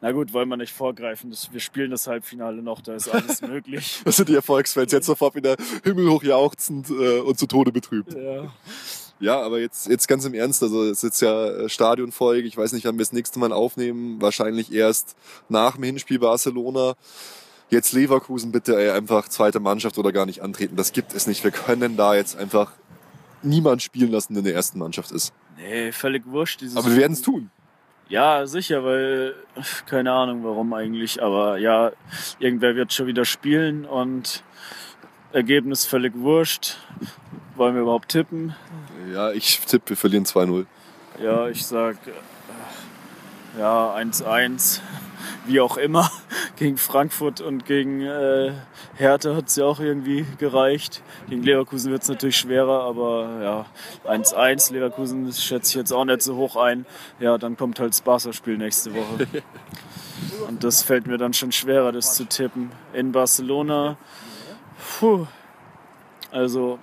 [0.00, 1.30] Na gut, wollen wir nicht vorgreifen.
[1.30, 4.02] Das, wir spielen das Halbfinale noch, da ist alles möglich.
[4.04, 8.12] das sind die Erfolgsfans jetzt sofort wieder himmelhoch jauchzend äh, und zu Tode betrübt.
[8.12, 8.52] Ja.
[9.20, 12.46] Ja, aber jetzt, jetzt ganz im Ernst, also es ist ja äh, Stadionfolge.
[12.46, 14.20] Ich weiß nicht, wann wir das nächste Mal aufnehmen.
[14.20, 15.16] Wahrscheinlich erst
[15.48, 16.94] nach dem Hinspiel Barcelona.
[17.70, 20.76] Jetzt Leverkusen bitte ey, einfach zweite Mannschaft oder gar nicht antreten.
[20.76, 21.42] Das gibt es nicht.
[21.44, 22.72] Wir können da jetzt einfach
[23.42, 25.32] niemand spielen lassen, der in der ersten Mannschaft ist.
[25.56, 26.60] Nee, völlig wurscht.
[26.60, 27.50] Dieses Aber wir werden es tun.
[28.08, 29.34] Ja, sicher, weil
[29.86, 31.92] keine Ahnung warum eigentlich, aber ja,
[32.38, 34.42] irgendwer wird schon wieder spielen und
[35.32, 36.76] Ergebnis völlig wurscht.
[37.56, 38.54] Wollen wir überhaupt tippen?
[39.12, 40.66] Ja, ich tippe, wir verlieren 2-0.
[41.22, 44.80] Ja, ich sag äh, ja 1-1,
[45.46, 46.10] wie auch immer.
[46.56, 48.52] gegen Frankfurt und gegen äh,
[48.96, 51.02] Hertha hat es ja auch irgendwie gereicht.
[51.28, 53.66] Gegen Leverkusen wird es natürlich schwerer, aber
[54.06, 56.86] ja, 1-1, Leverkusen schätze ich jetzt auch nicht so hoch ein.
[57.18, 59.26] Ja, dann kommt halt das Barca-Spiel nächste Woche.
[60.48, 62.70] Und das fällt mir dann schon schwerer, das zu tippen.
[62.92, 63.96] In Barcelona,
[64.98, 65.26] puh,
[66.30, 66.78] also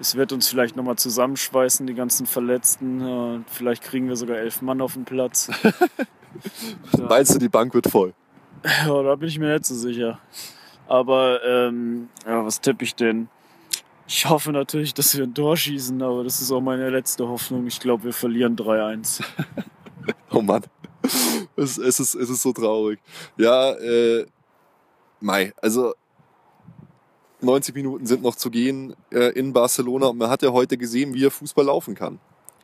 [0.00, 3.44] es wird uns vielleicht nochmal zusammenschweißen, die ganzen Verletzten.
[3.48, 5.50] Vielleicht kriegen wir sogar elf Mann auf den Platz.
[7.08, 8.14] Meinst du, die Bank wird voll?
[8.64, 10.18] Ja, da bin ich mir nicht so sicher.
[10.86, 13.28] Aber ähm, ja, was tippe ich denn?
[14.06, 17.66] Ich hoffe natürlich, dass wir ein Tor schießen, aber das ist auch meine letzte Hoffnung.
[17.66, 19.22] Ich glaube, wir verlieren 3-1.
[20.30, 20.62] oh Mann.
[21.56, 23.00] Es, es, ist, es ist so traurig.
[23.36, 24.26] Ja, äh,
[25.20, 25.94] Mai, also
[27.40, 31.14] 90 Minuten sind noch zu gehen äh, in Barcelona und man hat ja heute gesehen,
[31.14, 32.18] wie er Fußball laufen kann.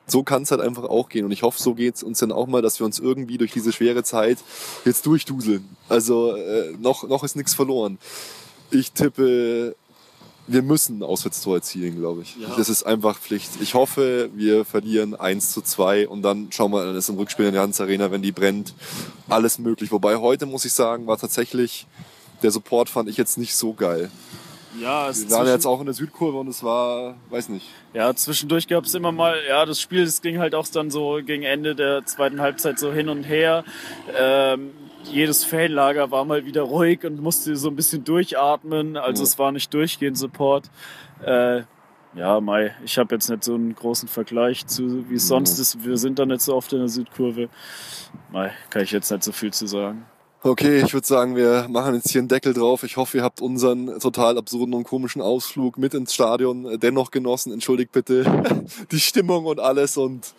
[0.07, 2.33] So kann es halt einfach auch gehen und ich hoffe, so geht es uns dann
[2.33, 4.39] auch mal, dass wir uns irgendwie durch diese schwere Zeit
[4.85, 5.77] jetzt durchduseln.
[5.89, 7.99] Also äh, noch, noch ist nichts verloren.
[8.71, 9.75] Ich tippe,
[10.47, 12.37] wir müssen ein Auswärtstor erzielen, glaube ich.
[12.37, 12.55] Ja.
[12.57, 13.51] Das ist einfach Pflicht.
[13.61, 17.47] Ich hoffe, wir verlieren 1 zu 2 und dann schauen wir, dann ist im Rückspiel
[17.47, 18.75] in der Hans Arena, wenn die brennt,
[19.29, 19.91] alles möglich.
[19.91, 21.87] Wobei heute, muss ich sagen, war tatsächlich,
[22.43, 24.11] der Support fand ich jetzt nicht so geil.
[24.81, 27.67] Ja, es Wir waren jetzt auch in der Südkurve und es war, weiß nicht.
[27.93, 31.21] Ja, zwischendurch gab es immer mal, ja, das Spiel, das ging halt auch dann so
[31.25, 33.65] gegen Ende der zweiten Halbzeit so hin und her.
[34.17, 34.73] Ähm,
[35.05, 38.97] jedes Fanlager war mal wieder ruhig und musste so ein bisschen durchatmen.
[38.97, 39.29] Also ja.
[39.29, 40.71] es war nicht durchgehend Support.
[41.25, 41.63] Äh,
[42.15, 45.85] ja, Mai, ich habe jetzt nicht so einen großen Vergleich zu, wie es sonst ist.
[45.85, 47.49] Wir sind da nicht so oft in der Südkurve.
[48.31, 50.07] Mai, kann ich jetzt nicht so viel zu sagen.
[50.47, 52.83] Okay, ich würde sagen, wir machen jetzt hier einen Deckel drauf.
[52.83, 57.51] Ich hoffe, ihr habt unseren total absurden und komischen Ausflug mit ins Stadion dennoch genossen.
[57.51, 58.27] Entschuldigt bitte
[58.93, 60.35] die Stimmung und alles und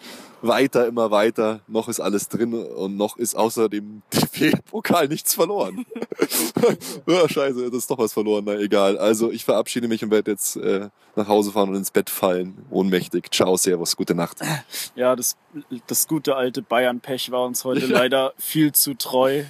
[0.48, 1.62] weiter, immer weiter.
[1.68, 5.86] Noch ist alles drin und noch ist außer dem DFB-Pokal nichts verloren.
[7.08, 8.44] ja, scheiße, das ist doch was verloren.
[8.46, 8.98] Na egal.
[8.98, 12.66] Also ich verabschiede mich und werde jetzt äh, nach Hause fahren und ins Bett fallen.
[12.70, 13.32] Ohnmächtig.
[13.32, 14.40] Ciao, Servus, gute Nacht.
[14.96, 15.38] Ja, das,
[15.88, 19.44] das gute alte Bayern-Pech war uns heute leider viel zu treu.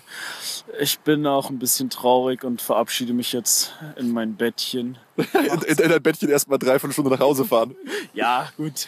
[0.79, 4.97] Ich bin auch ein bisschen traurig und verabschiede mich jetzt in mein Bettchen.
[5.17, 5.25] in,
[5.67, 7.75] in, in dein Bettchen erstmal drei, fünf Stunden nach Hause fahren.
[8.13, 8.87] Ja, gut.